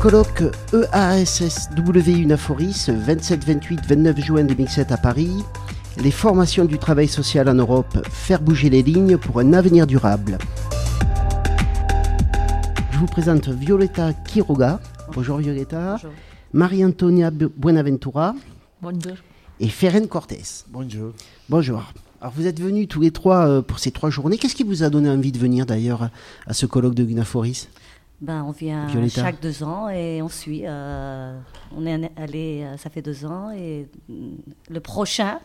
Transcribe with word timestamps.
Colloque 0.00 0.44
EASSW 0.72 2.22
Unaforis, 2.22 2.88
27, 2.88 3.44
28, 3.44 3.80
29 3.86 4.20
juin 4.20 4.44
2007 4.44 4.92
à 4.92 4.96
Paris. 4.96 5.30
Les 6.02 6.10
formations 6.10 6.64
du 6.64 6.78
travail 6.78 7.08
social 7.08 7.48
en 7.48 7.54
Europe, 7.54 7.98
faire 8.10 8.40
bouger 8.40 8.70
les 8.70 8.82
lignes 8.82 9.18
pour 9.18 9.40
un 9.40 9.52
avenir 9.52 9.86
durable. 9.86 10.38
Je 12.92 12.98
vous 12.98 13.06
présente 13.06 13.48
Violetta 13.48 14.12
Quiroga. 14.14 14.80
Bonjour 15.14 15.36
Violetta. 15.38 15.92
Bonjour. 15.92 16.10
Marie-Antonia 16.52 17.30
Bu- 17.30 17.50
Buenaventura 17.56 18.34
Bonjour. 18.80 19.16
et 19.60 19.68
Ferren 19.68 20.06
Cortés. 20.06 20.42
Bonjour. 20.70 21.12
Bonjour. 21.48 21.92
Alors 22.22 22.32
vous 22.36 22.46
êtes 22.46 22.60
venus 22.60 22.88
tous 22.88 23.00
les 23.00 23.10
trois 23.10 23.46
euh, 23.48 23.62
pour 23.62 23.78
ces 23.78 23.90
trois 23.90 24.10
journées. 24.10 24.36
Qu'est-ce 24.38 24.54
qui 24.54 24.64
vous 24.64 24.82
a 24.82 24.90
donné 24.90 25.08
envie 25.10 25.32
de 25.32 25.38
venir 25.38 25.66
d'ailleurs 25.66 26.10
à 26.46 26.52
ce 26.52 26.66
colloque 26.66 26.94
de 26.94 27.04
Unaforis 27.04 27.68
Ben, 28.20 28.44
on 28.46 28.50
vient 28.50 28.86
Violetta. 28.86 29.22
chaque 29.22 29.40
deux 29.40 29.62
ans 29.62 29.88
et 29.88 30.20
on 30.20 30.28
suit. 30.28 30.62
euh, 30.66 31.38
on 31.76 31.86
est 31.86 32.10
allé, 32.16 32.64
euh, 32.64 32.76
ça 32.76 32.90
fait 32.90 33.00
deux 33.02 33.24
ans 33.24 33.50
et 33.50 33.88
mm, 34.08 34.14
le 34.68 34.80
prochain, 34.80 35.38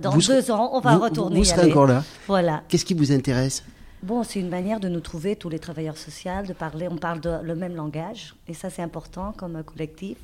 dans 0.00 0.10
Vous 0.10 0.20
deux 0.22 0.50
ans, 0.52 0.70
on 0.74 0.80
va 0.80 0.96
vous, 0.96 1.02
retourner. 1.02 1.36
Vous 1.36 1.42
y 1.42 1.46
serez 1.46 1.70
encore 1.70 1.86
là. 1.88 2.04
Voilà. 2.28 2.62
Qu'est-ce 2.68 2.84
qui 2.84 2.94
vous 2.94 3.10
intéresse? 3.10 3.64
Bon, 4.02 4.22
c'est 4.22 4.38
une 4.38 4.48
manière 4.48 4.78
de 4.78 4.88
nous 4.88 5.00
trouver, 5.00 5.34
tous 5.34 5.48
les 5.48 5.58
travailleurs 5.58 5.96
sociaux, 5.96 6.30
de 6.46 6.52
parler. 6.52 6.86
On 6.88 6.96
parle 6.98 7.20
de, 7.20 7.40
le 7.42 7.56
même 7.56 7.74
langage 7.74 8.36
et 8.46 8.54
ça, 8.54 8.70
c'est 8.70 8.82
important 8.82 9.32
comme 9.36 9.60
collectif. 9.64 10.18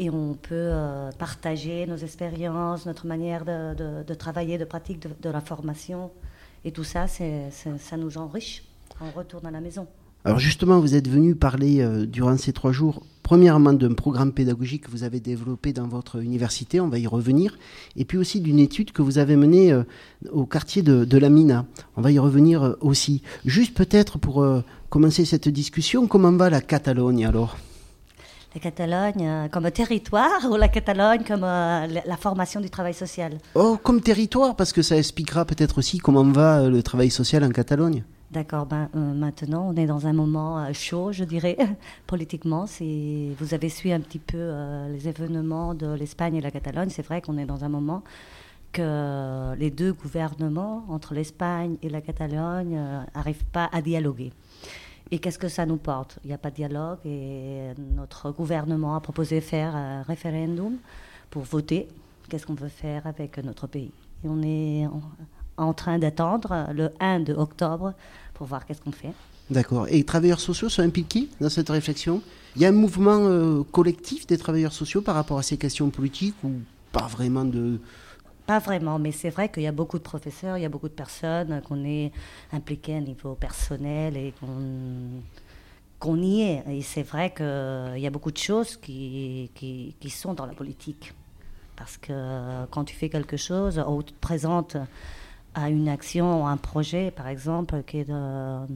Et 0.00 0.10
on 0.10 0.34
peut 0.34 0.48
euh, 0.72 1.12
partager 1.16 1.86
nos 1.86 1.96
expériences, 1.96 2.86
notre 2.86 3.06
manière 3.06 3.44
de, 3.44 3.74
de- 3.74 4.02
de 4.02 4.14
travailler, 4.14 4.58
de 4.58 4.64
pratique, 4.64 4.98
de, 5.22 5.30
la 5.30 5.40
formation. 5.40 6.10
Et 6.64 6.72
tout 6.72 6.82
ça, 6.82 7.06
c'est- 7.06 7.50
ça 7.78 7.96
nous 7.96 8.18
enrichit. 8.18 8.62
On 9.00 9.16
retourne 9.16 9.46
à 9.46 9.52
la 9.52 9.60
maison. 9.60 9.86
Alors 10.24 10.38
justement, 10.38 10.80
vous 10.80 10.94
êtes 10.94 11.08
venu 11.08 11.34
parler 11.34 11.80
euh, 11.80 12.06
durant 12.06 12.36
ces 12.38 12.52
trois 12.52 12.72
jours, 12.72 13.02
premièrement 13.22 13.74
d'un 13.74 13.92
programme 13.92 14.32
pédagogique 14.32 14.84
que 14.86 14.90
vous 14.90 15.04
avez 15.04 15.20
développé 15.20 15.72
dans 15.72 15.86
votre 15.86 16.22
université, 16.22 16.80
on 16.80 16.88
va 16.88 16.98
y 16.98 17.06
revenir, 17.06 17.58
et 17.96 18.04
puis 18.04 18.16
aussi 18.16 18.40
d'une 18.40 18.58
étude 18.58 18.92
que 18.92 19.02
vous 19.02 19.18
avez 19.18 19.36
menée 19.36 19.72
euh, 19.72 19.82
au 20.32 20.46
quartier 20.46 20.82
de, 20.82 21.04
de 21.04 21.18
la 21.18 21.28
Mina. 21.28 21.66
On 21.96 22.00
va 22.00 22.10
y 22.10 22.18
revenir 22.18 22.62
euh, 22.62 22.78
aussi. 22.80 23.22
Juste 23.44 23.74
peut-être 23.74 24.18
pour 24.18 24.46
commencer 24.88 25.24
cette 25.24 25.48
discussion, 25.48 26.06
comment 26.06 26.32
va 26.32 26.48
la 26.48 26.60
Catalogne 26.60 27.26
alors? 27.26 27.56
La 28.54 28.60
Catalogne 28.60 29.48
comme 29.50 29.68
territoire 29.72 30.48
ou 30.48 30.56
la 30.56 30.68
Catalogne 30.68 31.24
comme 31.26 31.42
euh, 31.42 31.88
la, 32.06 32.16
formation 32.16 32.60
du 32.60 32.70
travail 32.70 32.94
social? 32.94 33.38
Oh, 33.56 33.76
comme 33.82 34.00
territoire, 34.00 34.54
parce 34.54 34.72
que 34.72 34.80
ça 34.80 34.96
expliquera 34.96 35.44
peut-être 35.44 35.78
aussi 35.78 35.98
comment 35.98 36.22
va 36.22 36.68
le 36.68 36.80
travail 36.80 37.10
social 37.10 37.42
en 37.42 37.50
Catalogne. 37.50 38.04
D'accord, 38.34 38.66
ben, 38.66 38.88
euh, 38.96 39.14
maintenant 39.14 39.68
on 39.70 39.76
est 39.76 39.86
dans 39.86 40.08
un 40.08 40.12
moment 40.12 40.58
euh, 40.58 40.72
chaud, 40.72 41.12
je 41.12 41.22
dirais, 41.22 41.56
politiquement. 42.08 42.66
C'est, 42.66 43.28
vous 43.38 43.54
avez 43.54 43.68
suivi 43.68 43.94
un 43.94 44.00
petit 44.00 44.18
peu 44.18 44.36
euh, 44.36 44.88
les 44.88 45.06
événements 45.06 45.72
de 45.72 45.86
l'Espagne 45.94 46.34
et 46.34 46.40
la 46.40 46.50
Catalogne. 46.50 46.88
C'est 46.90 47.06
vrai 47.06 47.22
qu'on 47.22 47.38
est 47.38 47.46
dans 47.46 47.62
un 47.62 47.68
moment 47.68 48.02
que 48.72 49.54
les 49.54 49.70
deux 49.70 49.92
gouvernements, 49.92 50.84
entre 50.88 51.14
l'Espagne 51.14 51.76
et 51.80 51.88
la 51.88 52.00
Catalogne, 52.00 52.76
n'arrivent 53.14 53.44
pas 53.52 53.70
à 53.70 53.80
dialoguer. 53.80 54.32
Et 55.12 55.20
qu'est-ce 55.20 55.38
que 55.38 55.46
ça 55.46 55.64
nous 55.64 55.76
porte? 55.76 56.18
Il 56.24 56.26
n'y 56.26 56.34
a 56.34 56.38
pas 56.38 56.50
de 56.50 56.56
dialogue 56.56 56.98
et 57.04 57.68
notre 57.94 58.32
gouvernement 58.32 58.96
a 58.96 59.00
proposé 59.00 59.40
faire 59.40 59.76
un 59.76 60.02
référendum 60.02 60.74
pour 61.30 61.42
voter 61.42 61.86
qu'est-ce 62.28 62.46
qu'on 62.46 62.54
veut 62.54 62.66
faire 62.66 63.06
avec 63.06 63.38
notre 63.44 63.68
pays? 63.68 63.92
On 64.24 64.42
est 64.42 64.86
en, 64.86 65.02
en 65.56 65.72
train 65.72 65.98
d'attendre 65.98 66.66
le 66.72 66.90
1 66.98 67.20
de 67.20 67.32
octobre 67.32 67.94
pour 68.34 68.46
voir 68.46 68.66
qu'est-ce 68.66 68.80
qu'on 68.80 68.92
fait. 68.92 69.12
D'accord. 69.50 69.88
Et 69.88 69.98
les 69.98 70.04
travailleurs 70.04 70.40
sociaux 70.40 70.68
sont 70.68 70.82
impliqués 70.82 71.28
dans 71.40 71.50
cette 71.50 71.68
réflexion? 71.68 72.22
Il 72.56 72.62
y 72.62 72.64
a 72.64 72.68
un 72.68 72.72
mouvement 72.72 73.18
euh, 73.18 73.62
collectif 73.72 74.26
des 74.26 74.38
travailleurs 74.38 74.72
sociaux 74.72 75.02
par 75.02 75.14
rapport 75.14 75.38
à 75.38 75.42
ces 75.42 75.56
questions 75.56 75.90
politiques 75.90 76.36
ou 76.44 76.52
pas 76.92 77.06
vraiment 77.06 77.44
de... 77.44 77.78
Pas 78.46 78.58
vraiment, 78.58 78.98
mais 78.98 79.10
c'est 79.10 79.30
vrai 79.30 79.50
qu'il 79.50 79.62
y 79.62 79.66
a 79.66 79.72
beaucoup 79.72 79.98
de 79.98 80.02
professeurs, 80.02 80.58
il 80.58 80.62
y 80.62 80.66
a 80.66 80.68
beaucoup 80.68 80.88
de 80.88 80.94
personnes 80.94 81.62
qu'on 81.66 81.82
est 81.84 82.12
impliquées 82.52 82.96
à 82.96 83.00
niveau 83.00 83.34
personnel 83.34 84.16
et 84.16 84.34
qu'on 84.38 85.22
qu'on 85.98 86.20
y 86.20 86.42
est. 86.42 86.62
Et 86.68 86.82
c'est 86.82 87.02
vrai 87.02 87.32
qu'il 87.32 88.02
y 88.02 88.06
a 88.06 88.10
beaucoup 88.10 88.30
de 88.30 88.36
choses 88.36 88.76
qui, 88.76 89.50
qui, 89.54 89.94
qui 89.98 90.10
sont 90.10 90.34
dans 90.34 90.44
la 90.44 90.52
politique. 90.52 91.14
Parce 91.76 91.96
que 91.96 92.66
quand 92.70 92.84
tu 92.84 92.94
fais 92.94 93.08
quelque 93.08 93.38
chose, 93.38 93.82
ou 93.88 94.02
tu 94.02 94.12
te 94.12 94.20
présentes 94.20 94.76
à 95.54 95.70
une 95.70 95.88
action, 95.88 96.46
un 96.46 96.56
projet, 96.56 97.10
par 97.10 97.28
exemple, 97.28 97.82
qui 97.86 97.98
est 97.98 98.04
de- 98.04 98.66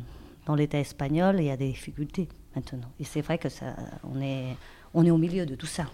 dans 0.46 0.54
l'État 0.54 0.78
espagnol, 0.78 1.36
il 1.38 1.44
y 1.46 1.50
a 1.50 1.56
des 1.56 1.68
difficultés 1.68 2.28
maintenant. 2.56 2.90
Et 3.00 3.04
c'est 3.04 3.20
vrai 3.20 3.38
que 3.38 3.48
ça, 3.48 3.76
on 4.14 4.20
est, 4.20 4.56
on 4.94 5.04
est 5.04 5.10
au 5.10 5.18
milieu 5.18 5.44
de 5.46 5.54
tout 5.54 5.66
ça. 5.66 5.86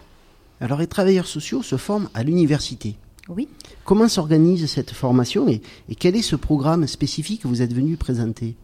Alors 0.61 0.79
les 0.79 0.87
travailleurs 0.87 1.27
sociaux 1.27 1.61
se 1.63 1.75
forment 1.77 2.09
à 2.13 2.23
l'université. 2.23 2.95
Oui. 3.27 3.49
Comment 3.83 4.07
s'organise 4.07 4.65
cette 4.67 4.91
formation 4.91 5.47
et, 5.49 5.61
et 5.89 5.95
quel 5.95 6.15
est 6.15 6.21
ce 6.21 6.35
programme 6.35 6.85
spécifique 6.87 7.41
que 7.41 7.47
vous 7.47 7.61
êtes 7.61 7.73
venu 7.73 7.97
présenter? 7.97 8.55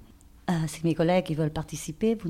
Euh, 0.50 0.53
si 0.68 0.82
mes 0.84 0.94
collègues 0.96 1.26
ils 1.30 1.36
veulent 1.36 1.50
participer, 1.52 2.16
vous 2.16 2.30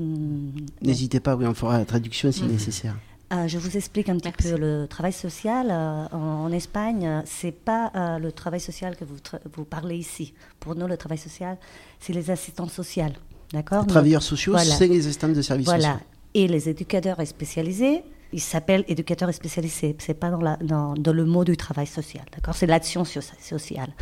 N'hésitez 0.80 1.20
pas, 1.20 1.36
oui, 1.36 1.46
on 1.46 1.54
fera 1.54 1.78
la 1.78 1.84
traduction 1.84 2.28
Mhm. 2.28 2.32
si 2.32 2.42
nécessaire. 2.44 2.96
Euh, 3.32 3.48
je 3.48 3.56
vous 3.58 3.76
explique 3.76 4.08
un 4.10 4.16
petit 4.16 4.28
Merci. 4.28 4.52
peu 4.52 4.58
le 4.58 4.86
travail 4.86 5.12
social 5.12 5.68
euh, 5.70 6.04
en, 6.12 6.44
en 6.44 6.52
Espagne. 6.52 7.06
euh, 7.06 7.22
C'est 7.24 7.52
pas 7.52 7.90
euh, 7.94 8.18
le 8.18 8.30
travail 8.30 8.60
social 8.60 8.94
que 8.96 9.04
vous, 9.04 9.16
tra- 9.16 9.40
vous 9.54 9.64
parlez 9.64 9.96
ici. 9.96 10.34
Pour 10.60 10.74
nous, 10.74 10.86
le 10.86 10.96
travail 10.98 11.16
social, 11.18 11.56
c'est 11.98 12.12
les 12.12 12.30
assistants 12.30 12.68
sociaux, 12.68 13.04
d'accord? 13.52 13.82
Les 13.84 13.88
travailleurs 13.88 14.22
sociaux, 14.22 14.52
Voilà. 14.52 14.70
c'est 14.74 14.86
les 14.88 15.06
instances 15.06 15.32
de 15.34 15.40
services 15.42 15.64
Voilà. 15.66 15.92
sociaux. 15.92 16.06
Et 16.34 16.46
les 16.48 16.68
éducateurs 16.68 17.16
spécialisés, 17.26 18.02
ils 18.34 18.40
s'appellent 18.40 18.84
éducateurs 18.88 19.32
spécialisés. 19.32 19.96
C'est 19.98 20.14
pas 20.14 20.30
dans, 20.30 20.40
la, 20.40 20.56
dans, 20.58 20.92
dans 20.94 21.12
le 21.14 21.24
mot 21.24 21.44
du 21.44 21.56
travail 21.56 21.86
social, 21.86 22.24
d'accord? 22.34 22.54
C'est 22.54 22.66
l'action 22.66 23.04
so- 23.04 23.20
sociale. 23.40 23.92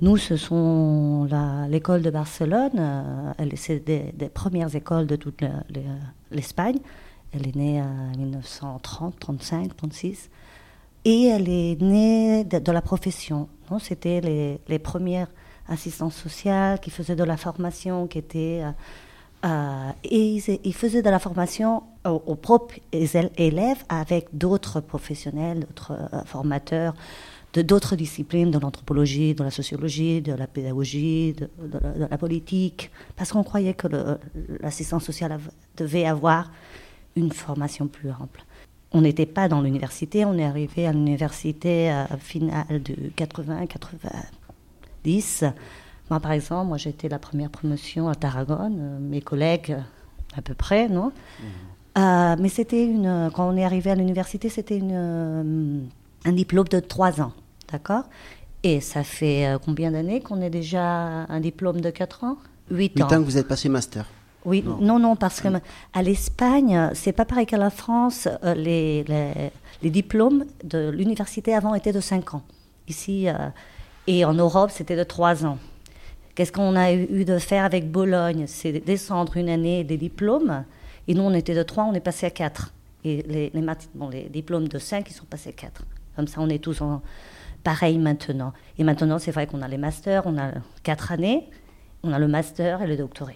Nous, 0.00 0.16
ce 0.16 0.36
sont 0.36 1.28
l'école 1.68 2.02
de 2.02 2.10
Barcelone. 2.10 2.70
euh, 2.78 3.32
elle- 3.38 3.52
c'est 3.56 3.80
des, 3.84 4.12
des 4.14 4.28
premières 4.28 4.74
écoles 4.76 5.06
de 5.06 5.16
toute 5.16 5.42
l'Espagne. 6.30 6.78
Elle 7.32 7.46
est 7.46 7.56
née 7.56 7.80
en 7.80 8.16
1930, 8.16 9.18
35, 9.18 9.76
36. 9.76 10.30
Et 11.04 11.26
elle 11.26 11.48
est 11.48 11.80
née 11.80 12.44
de, 12.44 12.72
la 12.72 12.82
profession. 12.82 13.48
C'était 13.80 14.20
les, 14.20 14.60
les 14.68 14.78
premières 14.78 15.28
assistantes 15.68 16.12
sociales 16.12 16.80
qui 16.80 16.90
faisaient 16.90 17.16
de 17.16 17.24
la 17.24 17.36
formation, 17.36 18.06
qui 18.06 18.18
étaient... 18.18 18.62
euh, 18.62 18.72
euh, 19.46 19.90
et 20.04 20.38
ils, 20.64 20.74
faisaient 20.74 21.00
de 21.00 21.08
la 21.08 21.18
formation 21.18 21.82
aux, 22.04 22.34
propres 22.34 22.74
élèves 22.92 23.82
avec 23.88 24.28
d'autres 24.32 24.80
professionnels, 24.80 25.60
d'autres 25.60 25.92
euh, 25.92 26.24
formateurs 26.26 26.94
de 27.54 27.62
d'autres 27.62 27.96
disciplines, 27.96 28.50
de 28.50 28.58
l'anthropologie, 28.58 29.34
de 29.34 29.42
la 29.42 29.50
sociologie, 29.50 30.20
de 30.20 30.34
la 30.34 30.46
pédagogie, 30.46 31.32
de, 31.32 31.48
la, 31.58 31.90
de 31.92 32.06
la 32.10 32.18
politique, 32.18 32.90
parce 33.16 33.32
qu'on 33.32 33.42
croyait 33.42 33.74
que 33.74 33.88
l'assistance 34.60 35.04
sociale 35.04 35.40
devait 35.76 36.04
avoir 36.04 36.50
une 37.16 37.32
formation 37.32 37.86
plus 37.88 38.10
ample. 38.10 38.44
On 38.92 39.00
n'était 39.02 39.26
pas 39.26 39.48
dans 39.48 39.60
l'université, 39.60 40.24
on 40.24 40.36
est 40.36 40.44
arrivé 40.44 40.84
à 40.86 40.92
l'université 40.92 41.90
à 41.90 42.08
finale 42.18 42.82
de 42.82 42.94
80-90. 43.16 45.52
Moi, 46.10 46.18
par 46.20 46.32
exemple, 46.32 46.66
moi 46.68 46.76
j'étais 46.76 47.08
la 47.08 47.18
première 47.20 47.50
promotion 47.50 48.08
à 48.08 48.14
Tarragone, 48.16 48.78
euh, 48.80 48.98
mes 48.98 49.20
collègues 49.20 49.70
euh, 49.72 49.80
à 50.36 50.42
peu 50.42 50.54
près, 50.54 50.88
non? 50.88 51.12
Euh, 51.98 52.36
Mais 52.38 52.48
c'était 52.48 52.84
une, 52.84 53.30
quand 53.34 53.48
on 53.48 53.56
est 53.56 53.64
arrivé 53.64 53.90
à 53.90 53.94
l'université, 53.94 54.48
c'était 54.48 54.78
une, 54.78 54.90
euh, 54.92 55.78
un 56.24 56.32
diplôme 56.32 56.68
de 56.68 56.80
trois 56.80 57.20
ans, 57.20 57.32
d'accord? 57.70 58.04
Et 58.62 58.80
ça 58.80 59.02
fait 59.04 59.46
euh, 59.46 59.58
combien 59.58 59.90
d'années 59.92 60.20
qu'on 60.20 60.40
est 60.40 60.50
déjà 60.50 61.26
un 61.28 61.40
diplôme 61.40 61.80
de 61.80 61.90
quatre 61.90 62.24
ans? 62.24 62.36
Huit 62.70 62.92
Huit 62.96 63.02
ans. 63.02 63.06
ans 63.06 63.20
que 63.20 63.24
vous 63.24 63.38
êtes 63.38 63.48
passé 63.48 63.68
master. 63.68 64.06
Oui, 64.46 64.62
non, 64.80 64.98
non, 64.98 65.16
parce 65.16 65.40
que 65.40 65.48
à 65.92 66.02
l'Espagne, 66.02 66.90
c'est 66.94 67.12
pas 67.12 67.24
pareil 67.26 67.46
qu'à 67.46 67.58
la 67.58 67.70
France. 67.70 68.26
euh, 68.44 68.54
les, 68.54 69.04
les, 69.04 69.50
les 69.82 69.90
diplômes 69.90 70.44
de 70.64 70.88
l'université 70.90 71.54
avant 71.54 71.74
étaient 71.74 71.92
de 71.92 72.00
5 72.00 72.34
ans. 72.34 72.42
Ici, 72.88 73.28
euh, 73.28 73.34
et 74.06 74.24
en 74.24 74.32
Europe, 74.34 74.70
c'était 74.72 74.96
de 74.96 75.04
3 75.04 75.44
ans. 75.44 75.58
Qu'est-ce 76.34 76.52
qu'on 76.52 76.74
a 76.74 76.92
eu 76.92 77.24
de 77.24 77.38
faire 77.38 77.64
avec 77.64 77.90
Bologne? 77.90 78.44
C'est 78.46 78.72
de 78.72 78.78
descendre 78.78 79.36
une 79.36 79.48
année 79.50 79.84
des 79.84 79.98
diplômes. 79.98 80.64
Et 81.06 81.12
nous, 81.14 81.22
on 81.22 81.34
était 81.34 81.54
de 81.54 81.62
3, 81.62 81.84
on 81.84 81.92
est 81.92 82.00
passé 82.00 82.24
à 82.26 82.30
4. 82.30 82.72
Et 83.04 83.22
les, 83.28 83.50
les, 83.52 83.60
mat- 83.60 83.88
bon, 83.94 84.08
les 84.08 84.22
diplômes 84.24 84.68
de 84.68 84.78
5, 84.78 85.06
ils 85.10 85.12
sont 85.14 85.24
passés 85.26 85.50
à 85.50 85.52
4. 85.52 85.82
Comme 86.16 86.28
ça, 86.28 86.40
on 86.40 86.48
est 86.48 86.58
tous 86.62 86.80
en, 86.80 87.02
pareil 87.62 87.98
maintenant. 87.98 88.52
Et 88.78 88.84
maintenant, 88.84 89.18
c'est 89.18 89.32
vrai 89.32 89.46
qu'on 89.46 89.60
a 89.60 89.68
les 89.68 89.76
masters, 89.78 90.22
on 90.26 90.38
a 90.38 90.50
4 90.82 91.12
années, 91.12 91.46
on 92.02 92.12
a 92.12 92.18
le 92.18 92.28
master 92.28 92.80
et 92.82 92.86
le 92.86 92.96
doctorat. 92.96 93.32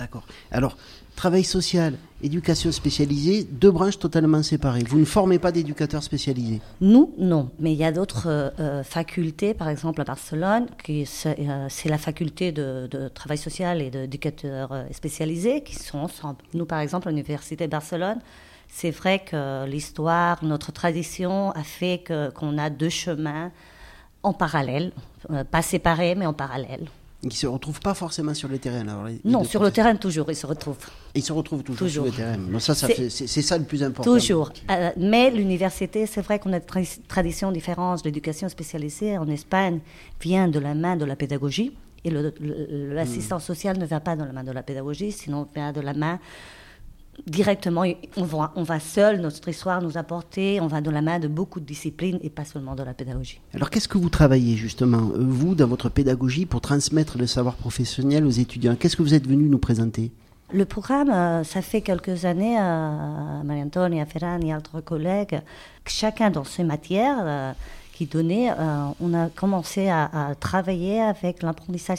D'accord. 0.00 0.24
Alors, 0.50 0.78
travail 1.14 1.44
social, 1.44 1.92
éducation 2.22 2.72
spécialisée, 2.72 3.44
deux 3.44 3.70
branches 3.70 3.98
totalement 3.98 4.42
séparées. 4.42 4.82
Vous 4.88 4.98
ne 4.98 5.04
formez 5.04 5.38
pas 5.38 5.52
d'éducateurs 5.52 6.02
spécialisés. 6.02 6.62
Nous, 6.80 7.12
non. 7.18 7.50
Mais 7.58 7.74
il 7.74 7.78
y 7.78 7.84
a 7.84 7.92
d'autres 7.92 8.26
euh, 8.26 8.48
euh, 8.60 8.82
facultés, 8.82 9.52
par 9.52 9.68
exemple 9.68 10.00
à 10.00 10.04
Barcelone, 10.04 10.68
qui 10.82 11.04
c'est 11.04 11.36
euh, 11.40 11.66
c'est 11.68 11.90
la 11.90 11.98
faculté 11.98 12.50
de, 12.50 12.88
travail 13.14 13.36
social 13.36 13.82
et 13.82 13.90
d'éducateurs 13.90 14.86
spécialisés 14.90 15.62
qui 15.62 15.74
sont 15.74 15.98
ensemble. 15.98 16.38
Nous, 16.54 16.64
par 16.64 16.80
exemple, 16.80 17.08
à 17.08 17.10
l'Université 17.10 17.66
de 17.66 17.70
Barcelone, 17.70 18.20
c'est 18.68 18.90
vrai 18.90 19.18
que 19.18 19.66
l'histoire, 19.66 20.42
notre 20.42 20.72
tradition 20.72 21.50
a 21.50 21.62
fait 21.62 22.02
qu'on 22.34 22.56
a 22.56 22.70
deux 22.70 22.88
chemins 22.88 23.52
en 24.22 24.32
parallèle, 24.32 24.92
pas 25.50 25.60
séparés, 25.60 26.14
mais 26.14 26.24
en 26.24 26.32
parallèle. 26.32 26.88
Ils 27.22 27.28
ne 27.28 27.32
se 27.32 27.46
retrouvent 27.46 27.80
pas 27.80 27.92
forcément 27.92 28.32
sur 28.32 28.48
le 28.48 28.58
terrain 28.58 28.82
Non, 29.24 29.44
sur 29.44 29.62
le 29.62 29.70
terrain 29.70 29.94
toujours, 29.96 30.30
ils 30.30 30.36
se 30.36 30.46
retrouvent. 30.46 30.78
Ils 31.14 31.22
se 31.22 31.32
retrouvent 31.32 31.62
toujours, 31.62 31.88
sur 31.90 32.04
le 32.04 32.10
terrain. 32.10 32.58
ça, 32.60 32.74
c'est 32.74 33.42
ça 33.42 33.58
le 33.58 33.64
plus 33.64 33.82
important. 33.82 34.10
Toujours. 34.10 34.50
Euh, 34.70 34.90
mais 34.96 35.30
l'université, 35.30 36.06
c'est 36.06 36.22
vrai 36.22 36.38
qu'on 36.38 36.52
a 36.54 36.56
une 36.58 36.86
tradition 37.08 37.52
différente. 37.52 38.04
L'éducation 38.04 38.48
spécialisée 38.48 39.18
en 39.18 39.28
Espagne 39.28 39.80
vient 40.20 40.48
de 40.48 40.58
la 40.58 40.74
main 40.74 40.96
de 40.96 41.04
la 41.04 41.16
pédagogie. 41.16 41.72
Et 42.04 42.10
l'assistance 42.10 43.44
sociale 43.44 43.78
ne 43.78 43.84
vient 43.84 44.00
pas 44.00 44.16
de 44.16 44.24
la 44.24 44.32
main 44.32 44.44
de 44.44 44.52
la 44.52 44.62
pédagogie, 44.62 45.12
sinon 45.12 45.46
vient 45.54 45.72
de 45.72 45.82
la 45.82 45.92
main 45.92 46.18
directement, 47.26 47.84
on 48.16 48.24
va, 48.24 48.52
on 48.56 48.62
va 48.62 48.80
seul, 48.80 49.20
notre 49.20 49.48
histoire 49.48 49.82
nous 49.82 49.96
apporter, 49.96 50.60
on 50.60 50.66
va 50.66 50.80
de 50.80 50.90
la 50.90 51.02
main 51.02 51.18
de 51.18 51.28
beaucoup 51.28 51.60
de 51.60 51.64
disciplines 51.64 52.18
et 52.22 52.30
pas 52.30 52.44
seulement 52.44 52.74
de 52.74 52.82
la 52.82 52.94
pédagogie. 52.94 53.40
Alors 53.54 53.70
qu'est-ce 53.70 53.88
que 53.88 53.98
vous 53.98 54.08
travaillez 54.08 54.56
justement, 54.56 55.10
euh, 55.14 55.18
vous, 55.18 55.54
dans 55.54 55.66
votre 55.66 55.88
pédagogie, 55.88 56.46
pour 56.46 56.60
transmettre 56.60 57.18
le 57.18 57.26
savoir 57.26 57.54
professionnel 57.54 58.24
aux 58.24 58.30
étudiants? 58.30 58.76
Qu'est-ce 58.76 58.96
que 58.96 59.02
vous 59.02 59.14
êtes 59.14 59.26
venu 59.26 59.48
nous 59.48 59.58
présenter? 59.58 60.10
Le 60.52 60.64
programme, 60.64 61.10
euh, 61.10 61.44
ça 61.44 61.62
fait 61.62 61.80
quelques 61.80 62.24
années, 62.24 62.58
euh, 62.58 63.42
Marie-Antoine, 63.44 64.04
Ferran 64.06 64.40
et 64.40 64.52
d'autres 64.52 64.80
collègues, 64.80 65.40
chacun 65.86 66.30
dans 66.30 66.44
ses 66.44 66.64
matières, 66.64 67.54
donnait, 68.06 68.50
euh, 68.50 68.54
on 69.00 69.14
a 69.14 69.28
commencé 69.28 69.88
à, 69.88 70.34
travailler 70.38 71.00
avec 71.00 71.42
l'apprentissage 71.42 71.98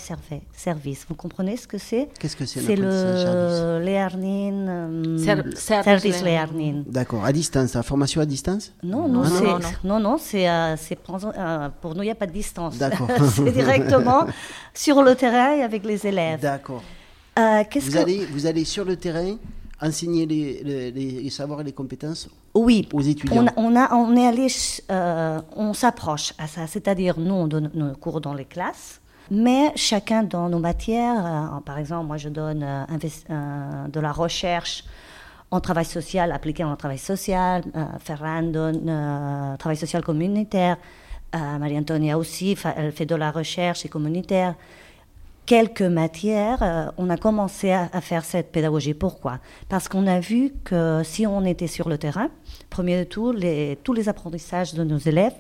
service. 0.54 1.06
Vous 1.08 1.16
comprenez 1.16 1.58
ce 1.58 1.68
que 1.68 1.78
c'est? 1.78 2.10
Qu'est-ce 2.20 2.36
que 2.36 2.46
c'est 2.46 2.62
C'est 2.62 2.76
le 2.76 3.82
learning, 3.84 4.68
euh, 4.68 5.52
service 5.56 6.24
learning. 6.24 6.84
D'accord, 6.88 7.26
à 7.26 7.32
distance, 7.32 7.74
la 7.74 7.84
formation 7.84 8.22
à 8.22 8.26
distance? 8.26 8.74
Non, 8.84 9.08
non, 9.08 9.24
non, 9.24 9.60
non, 9.84 10.00
non, 10.00 10.18
c'est 10.18 10.48
euh, 10.48 11.70
pour 11.82 11.96
nous, 11.96 12.04
il 12.04 12.06
n'y 12.06 12.12
a 12.12 12.16
pas 12.16 12.28
de 12.28 12.32
distance. 12.34 12.78
D'accord. 12.78 13.08
c'est 13.36 13.52
directement 13.52 14.26
sur 14.74 15.02
le 15.04 15.16
terrain 15.16 15.62
avec 15.62 15.86
les 15.86 16.06
élèves. 16.06 16.40
D'accord. 16.40 16.84
vous, 17.38 17.98
allez, 17.98 18.26
vous 18.26 18.46
allez 18.46 18.66
sur 18.66 18.86
le 18.86 18.96
terrain 18.96 19.36
enseigner 19.82 20.26
les, 20.26 20.92
les, 20.92 21.30
savoirs 21.30 21.62
et 21.62 21.64
les 21.64 21.72
compétences 21.72 22.30
oui, 22.54 22.88
aux 22.94 23.02
étudiants. 23.02 23.46
On, 23.56 23.76
a, 23.76 23.94
on 23.94 24.16
est 24.16 24.28
allé, 24.28 24.48
euh, 24.92 25.42
on 25.56 25.74
s'approche 25.74 26.34
à 26.38 26.48
ça, 26.48 26.68
c'est-à-dire 26.68 27.20
nous 27.20 27.34
on 27.34 27.48
donne 27.48 27.72
nos 27.74 27.94
cours 27.94 28.20
dans 28.20 28.34
les 28.34 28.46
classes, 28.46 29.00
mais 29.30 29.72
chacun 29.76 30.24
dans 30.24 30.50
nos 30.50 30.60
matières, 30.60 31.26
euh, 31.26 31.60
par 31.62 31.78
exemple 31.78 32.08
moi 32.08 32.18
je 32.18 32.30
donne 32.30 32.64
euh, 32.64 33.88
de 33.88 34.00
la 34.00 34.12
recherche 34.12 34.84
en 35.50 35.60
travail 35.60 35.86
social, 35.86 36.32
appliqué 36.32 36.64
en 36.64 36.76
travail 36.76 36.98
social, 36.98 37.64
Ferran 38.00 38.44
donne 38.44 38.86
travail 39.60 39.76
social 39.76 40.02
communautaire, 40.02 40.78
Marie-Antonia 41.34 42.18
aussi, 42.18 42.58
elle 42.78 42.94
fait 42.94 43.06
de 43.06 43.16
la 43.16 43.32
recherche 43.32 43.86
et 43.86 43.90
communautaire 43.90 44.56
quelques 45.46 45.82
matières, 45.82 46.60
euh, 46.62 46.86
on 46.98 47.10
a 47.10 47.18
commencé 47.18 47.72
à, 47.72 47.90
faire 48.02 48.26
cette 48.26 48.52
pédagogie. 48.52 48.94
Pourquoi? 48.94 49.40
Parce 49.70 49.88
qu'on 49.88 50.08
a 50.08 50.20
vu 50.20 50.52
que 50.64 51.02
si 51.04 51.28
on 51.28 51.44
était 51.46 51.68
sur 51.68 51.90
le 51.90 51.98
terrain, 51.98 52.30
premier 52.70 53.00
de 53.00 53.04
tout, 53.04 53.32
les, 53.32 53.78
tous 53.84 53.94
les 53.94 54.10
apprentissages 54.10 54.74
de 54.74 54.84
nos 54.84 54.98
élèves 54.98 55.36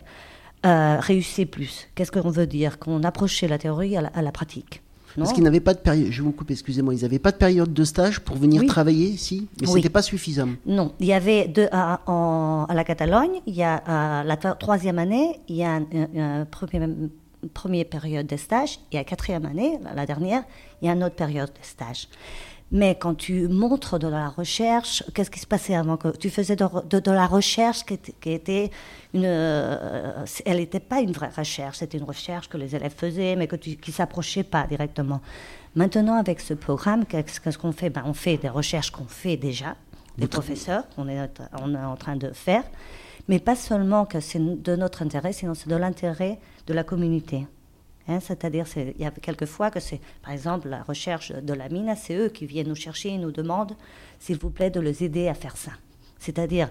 euh, 0.65 0.97
réussissaient 0.99 1.45
plus. 1.45 1.87
Qu'est-ce 1.95 2.11
qu'on 2.11 2.29
veut 2.29 2.47
dire? 2.47 2.79
Qu'on 2.79 3.03
approchait 3.03 3.47
la 3.47 3.57
théorie 3.57 3.97
à 3.97 4.21
la, 4.21 4.31
pratique. 4.31 4.81
Parce 5.17 5.33
qu'ils 5.33 5.43
n'avaient 5.43 5.59
pas 5.59 5.73
de 5.73 5.79
période, 5.79 6.09
je 6.09 6.21
vous 6.21 6.31
coupe, 6.31 6.51
excusez-moi, 6.51 6.93
ils 6.93 7.01
n'avaient 7.01 7.19
pas 7.19 7.31
de 7.31 7.37
période 7.37 7.73
de 7.73 7.83
stage 7.83 8.21
pour 8.21 8.37
venir 8.37 8.65
travailler, 8.65 9.17
si, 9.17 9.49
mais 9.59 9.67
ce 9.67 9.75
n'était 9.75 9.89
pas 9.89 10.01
suffisant. 10.01 10.47
Non, 10.65 10.93
il 11.01 11.07
y 11.07 11.13
avait 11.13 11.49
deux, 11.49 11.67
à, 11.73 11.99
à 12.05 12.73
la 12.73 12.83
Catalogne, 12.85 13.41
il 13.45 13.55
y 13.55 13.63
a 13.63 14.23
la 14.23 14.37
troisième 14.37 14.99
année, 14.99 15.41
il 15.49 15.57
y 15.57 15.63
a 15.63 15.71
un, 15.71 15.85
un 16.15 16.45
premier 16.45 16.79
première 17.53 17.85
période 17.85 18.27
de 18.27 18.37
stage, 18.37 18.79
et 18.91 18.97
à 18.97 19.03
quatrième 19.03 19.45
année, 19.45 19.79
la 19.95 20.05
dernière, 20.05 20.43
il 20.81 20.87
y 20.87 20.89
a 20.89 20.93
une 20.93 21.03
autre 21.03 21.15
période 21.15 21.49
de 21.49 21.65
stage. 21.65 22.07
Mais 22.71 22.95
quand 22.95 23.15
tu 23.15 23.49
montres 23.49 23.99
de 23.99 24.07
la 24.07 24.29
recherche, 24.29 25.03
qu'est-ce 25.13 25.29
qui 25.29 25.41
se 25.41 25.47
passait 25.47 25.75
avant 25.75 25.97
que 25.97 26.15
tu 26.15 26.29
faisais 26.29 26.55
de, 26.55 27.11
la 27.11 27.27
recherche 27.27 27.83
qui 27.83 27.99
était, 28.29 28.71
une, 29.13 29.25
euh, 29.25 30.25
elle 30.45 30.57
n'était 30.57 30.79
pas 30.79 31.01
une 31.01 31.11
vraie 31.11 31.31
recherche, 31.35 31.79
c'était 31.79 31.97
une 31.97 32.05
recherche 32.05 32.47
que 32.47 32.57
les 32.57 32.73
élèves 32.73 32.93
faisaient, 32.95 33.35
mais 33.35 33.47
que 33.47 33.57
tu, 33.57 33.75
qui 33.75 33.91
s'approchait 33.91 34.43
pas 34.43 34.65
directement. 34.67 35.19
Maintenant, 35.75 36.15
avec 36.17 36.39
ce 36.39 36.53
programme, 36.53 37.05
qu'est-ce 37.05 37.57
qu'on 37.57 37.73
fait? 37.73 37.89
Ben, 37.89 38.03
on 38.05 38.13
fait 38.13 38.37
des 38.37 38.49
recherches 38.49 38.91
qu'on 38.91 39.05
fait 39.05 39.35
déjà, 39.35 39.75
des 40.17 40.27
professeurs, 40.27 40.85
on 40.97 41.09
est, 41.09 41.19
on 41.61 41.75
est 41.75 41.77
en 41.77 41.97
train 41.97 42.15
de 42.15 42.31
faire, 42.31 42.63
mais 43.27 43.39
pas 43.39 43.57
seulement 43.57 44.05
que 44.05 44.21
c'est 44.21 44.39
de 44.39 44.75
notre 44.77 45.01
intérêt, 45.01 45.33
sinon 45.33 45.55
c'est 45.55 45.69
de 45.69 45.75
l'intérêt 45.75 46.39
de 46.67 46.73
la 46.73 46.83
communauté. 46.83 47.47
Hein, 48.07 48.19
c'est-à-dire, 48.19 48.65
il 48.75 49.01
y 49.01 49.05
a 49.05 49.11
quelquefois 49.11 49.69
que 49.69 49.79
c'est, 49.79 49.99
par 50.23 50.33
exemple, 50.33 50.69
la 50.69 50.83
recherche 50.83 51.31
de 51.31 51.53
la 51.53 51.69
mine, 51.69 51.93
c'est 51.95 52.15
eux 52.15 52.29
qui 52.29 52.45
viennent 52.45 52.67
nous 52.67 52.75
chercher 52.75 53.09
et 53.09 53.17
nous 53.17 53.31
demandent, 53.31 53.75
s'il 54.19 54.37
vous 54.37 54.49
plaît, 54.49 54.69
de 54.69 54.79
les 54.79 55.03
aider 55.03 55.27
à 55.27 55.33
faire 55.33 55.55
ça. 55.55 55.71
C'est-à-dire. 56.19 56.69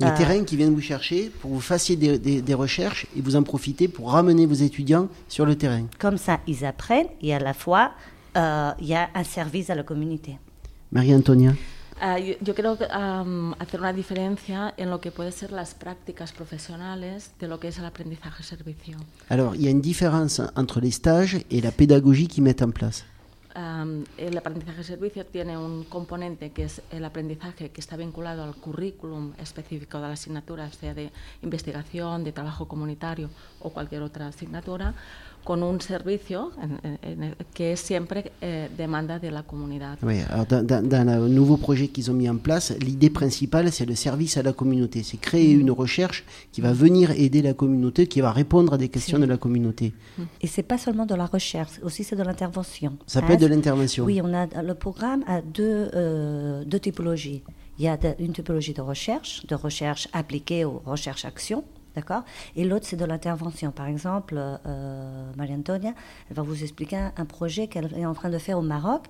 Les 0.00 0.06
euh, 0.06 0.16
terrains 0.16 0.44
qui 0.44 0.56
viennent 0.56 0.74
vous 0.74 0.80
chercher 0.80 1.30
pour 1.40 1.50
vous 1.50 1.60
fassiez 1.60 1.96
des, 1.96 2.54
recherches 2.54 3.06
et 3.16 3.20
vous 3.20 3.34
en 3.34 3.42
profitez 3.42 3.88
pour 3.88 4.12
ramener 4.12 4.46
vos 4.46 4.54
étudiants 4.54 5.08
sur 5.28 5.44
le 5.44 5.56
terrain. 5.56 5.86
Comme 5.98 6.18
ça, 6.18 6.40
ils 6.46 6.64
apprennent 6.64 7.08
et 7.20 7.34
à 7.34 7.40
la 7.40 7.52
fois, 7.52 7.92
euh, 8.36 8.70
il 8.80 8.86
y 8.86 8.94
a 8.94 9.08
un 9.14 9.24
service 9.24 9.70
à 9.70 9.74
la 9.74 9.82
communauté. 9.82 10.38
Marie-Antonia 10.92 11.52
Uh, 12.00 12.16
yo, 12.16 12.54
yo, 12.54 12.76
um, 12.96 13.54
hacer 13.58 13.80
una 13.80 13.92
diferencia 13.92 14.72
en 14.76 14.88
lo 14.88 15.00
que 15.00 15.10
puede 15.10 15.32
ser 15.32 15.50
las 15.50 15.74
prácticas 15.74 16.32
profesionales 16.32 17.32
de 17.40 17.48
lo 17.48 17.58
que 17.58 17.68
es 17.68 17.78
el 17.78 17.86
aprendizaje-servicio. 17.86 18.98
Alors, 19.28 19.56
il 19.56 19.62
y 19.62 19.66
a 19.66 19.70
une 19.70 19.80
différence 19.80 20.40
entre 20.54 20.80
les 20.80 20.92
stages 20.92 21.44
et 21.50 21.60
la 21.60 21.72
pédagogie 21.72 22.28
qu'ils 22.28 22.44
mettent 22.44 22.62
en 22.62 22.70
place. 22.70 23.04
Um, 23.56 24.04
el 24.16 24.38
aprendizaje-servicio 24.38 25.26
tiene 25.26 25.58
un 25.58 25.82
componente 25.82 26.50
que 26.50 26.64
es 26.64 26.80
el 26.92 27.04
aprendizaje 27.04 27.70
que 27.70 27.80
está 27.80 27.96
vinculado 27.96 28.44
al 28.44 28.54
currículum 28.54 29.32
específico 29.40 29.98
de 29.98 30.06
la 30.06 30.12
asignatura, 30.12 30.70
sea 30.70 30.94
de 30.94 31.10
investigación, 31.42 32.22
de 32.22 32.30
trabajo 32.30 32.68
comunitario 32.68 33.30
o 33.58 33.70
cualquier 33.70 34.02
otra 34.02 34.28
asignatura, 34.28 34.94
con 35.48 35.62
un 35.62 35.80
servicio 35.80 36.52
que 37.54 37.72
es 37.72 37.80
siempre 37.80 38.32
eh, 38.42 38.68
demanda 38.76 39.18
de 39.18 39.30
la 39.30 39.44
comunidad. 39.44 39.96
Oui, 40.02 40.20
alors 40.28 40.44
dans, 40.44 40.86
dans, 40.86 41.22
le 41.22 41.28
nouveau 41.28 41.56
projet 41.56 41.88
qu'ils 41.88 42.10
ont 42.10 42.14
mis 42.22 42.28
en 42.28 42.36
place, 42.36 42.76
l'idée 42.78 43.08
principale, 43.08 43.72
c'est 43.72 43.86
le 43.86 43.94
service 43.94 44.36
à 44.36 44.42
la 44.42 44.52
communauté. 44.52 45.02
C'est 45.02 45.16
créer 45.16 45.56
mm. 45.56 45.60
une 45.60 45.70
recherche 45.70 46.26
qui 46.52 46.60
va 46.60 46.74
venir 46.74 47.12
aider 47.12 47.40
la 47.40 47.54
communauté, 47.54 48.06
qui 48.08 48.20
va 48.20 48.30
répondre 48.30 48.74
à 48.74 48.76
des 48.76 48.90
questions 48.90 49.18
de 49.18 49.24
la 49.24 49.38
communauté. 49.38 49.94
Mm. 50.18 50.22
Et 50.42 50.48
c'est 50.48 50.62
pas 50.62 50.76
seulement 50.76 51.06
de 51.06 51.14
la 51.14 51.24
recherche, 51.24 51.80
aussi 51.82 52.04
c'est 52.04 52.16
de 52.16 52.24
l'intervention. 52.24 52.98
Ça 53.06 53.22
peut 53.22 53.32
être 53.32 53.40
de 53.40 53.46
l'intervention. 53.46 54.04
Oui, 54.04 54.20
on 54.22 54.34
a 54.34 54.44
le 54.62 54.74
programme 54.74 55.24
a 55.26 55.40
deux, 55.40 55.88
euh, 55.94 56.62
deux 56.66 56.80
typologies. 56.80 57.42
Il 57.78 57.86
y 57.86 57.88
a 57.88 57.96
une 58.18 58.34
typologie 58.34 58.74
de 58.74 58.82
recherche, 58.82 59.46
de 59.46 59.54
recherche 59.54 60.08
appliquée 60.12 60.66
aux 60.66 60.82
recherches-actions, 60.84 61.64
D'accord 61.98 62.22
Et 62.54 62.64
l'autre, 62.64 62.86
c'est 62.86 62.96
de 62.96 63.04
l'intervention. 63.04 63.72
Par 63.72 63.88
exemple, 63.88 64.36
euh, 64.38 65.32
Marie-Antonia, 65.36 65.94
elle 66.30 66.36
va 66.36 66.42
vous 66.42 66.62
expliquer 66.62 66.96
un, 67.16 67.24
projet 67.24 67.66
qu'elle 67.66 67.92
est 67.92 68.06
en 68.06 68.14
train 68.14 68.30
de 68.30 68.38
faire 68.38 68.56
au 68.56 68.62
Maroc, 68.62 69.02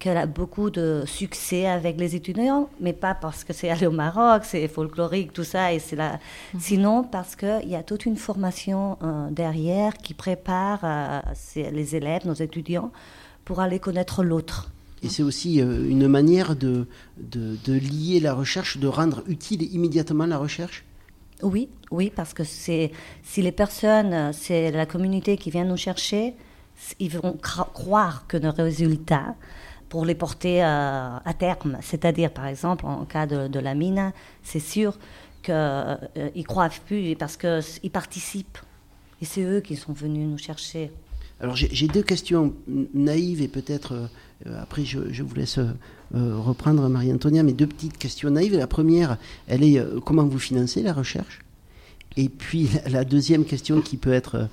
qu'elle 0.00 0.16
a 0.16 0.26
beaucoup 0.26 0.70
de 0.70 1.04
succès 1.06 1.66
avec 1.66 1.96
les 1.96 2.16
étudiants, 2.16 2.68
mais 2.80 2.92
pas 2.92 3.14
parce 3.14 3.44
que 3.44 3.52
c'est 3.52 3.70
aller 3.70 3.86
au 3.86 3.92
Maroc, 3.92 4.42
c'est 4.44 4.66
folklorique, 4.66 5.32
tout 5.32 5.44
ça, 5.44 5.72
et 5.72 5.78
c'est 5.78 5.94
là. 5.94 6.18
Mhm. 6.54 6.60
Sinon, 6.60 7.04
parce 7.04 7.36
qu'il 7.36 7.68
y 7.68 7.76
a 7.76 7.84
toute 7.84 8.04
une 8.04 8.16
formation 8.16 8.98
euh, 9.04 9.30
derrière 9.30 9.96
qui 9.96 10.12
prépare 10.12 10.80
euh, 10.82 11.20
les 11.54 11.94
élèves, 11.94 12.26
nos 12.26 12.34
étudiants, 12.34 12.90
pour 13.44 13.60
aller 13.60 13.78
connaître 13.78 14.24
l'autre. 14.24 14.72
Et 15.04 15.08
c'est 15.08 15.22
aussi 15.22 15.60
une 15.60 16.08
manière 16.08 16.56
de, 16.56 16.88
de, 17.18 17.56
de 17.64 17.74
lier 17.74 18.18
la 18.18 18.34
recherche, 18.34 18.78
de 18.78 18.88
rendre 18.88 19.22
utile 19.28 19.62
immédiatement 19.72 20.26
la 20.26 20.38
recherche? 20.38 20.84
Oui, 21.42 21.68
oui, 21.90 22.12
parce 22.14 22.32
que 22.32 22.44
c'est 22.44 22.92
si 23.22 23.42
les 23.42 23.52
personnes, 23.52 24.32
c'est 24.32 24.70
la 24.70 24.86
communauté 24.86 25.36
qui 25.36 25.50
vient 25.50 25.64
nous 25.64 25.76
chercher, 25.76 26.34
ils 26.98 27.10
vont 27.10 27.36
croire 27.72 28.26
que 28.26 28.36
nos 28.36 28.52
résultats, 28.52 29.34
pour 29.94 30.04
les 30.04 30.16
porter 30.16 30.60
euh, 30.64 30.66
à 31.24 31.34
terme, 31.38 31.78
c'est-à-dire 31.80 32.32
par 32.32 32.46
exemple 32.46 32.84
en 32.84 33.04
cas 33.04 33.26
de, 33.26 33.58
la 33.60 33.74
mine, 33.76 34.12
c'est 34.42 34.58
sûr 34.58 34.98
qu'ils 35.44 35.54
euh, 35.54 36.42
croient 36.48 36.68
plus 36.84 37.14
parce 37.14 37.36
qu'ils 37.36 37.92
participent. 37.92 38.58
Et 39.22 39.24
c'est 39.24 39.42
eux 39.42 39.60
qui 39.60 39.76
sont 39.76 39.92
venus 39.92 40.26
nous 40.26 40.36
chercher. 40.36 40.90
Alors 41.40 41.54
j'ai 41.54 41.86
deux 41.86 42.02
questions 42.02 42.54
naïves 42.66 43.40
et 43.40 43.46
peut-être 43.46 43.92
euh, 43.92 44.06
après 44.60 44.84
je, 44.84 45.22
vous 45.22 45.34
laisse 45.34 45.58
euh, 45.58 45.72
reprendre 46.38 46.88
Marie-Antonia, 46.88 47.42
mais 47.42 47.52
deux 47.52 47.66
petites 47.66 47.98
questions 47.98 48.30
naïves. 48.30 48.56
La 48.56 48.66
première, 48.66 49.16
elle 49.46 49.62
est 49.64 49.78
euh, 49.78 50.00
comment 50.04 50.24
vous 50.24 50.38
financez 50.38 50.82
la 50.82 50.92
recherche? 50.92 51.40
Et 52.16 52.28
puis 52.28 52.68
la 52.90 53.04
deuxième 53.04 53.44
question 53.44 53.80
qui 53.80 53.96
peut 53.96 54.12
être 54.12 54.48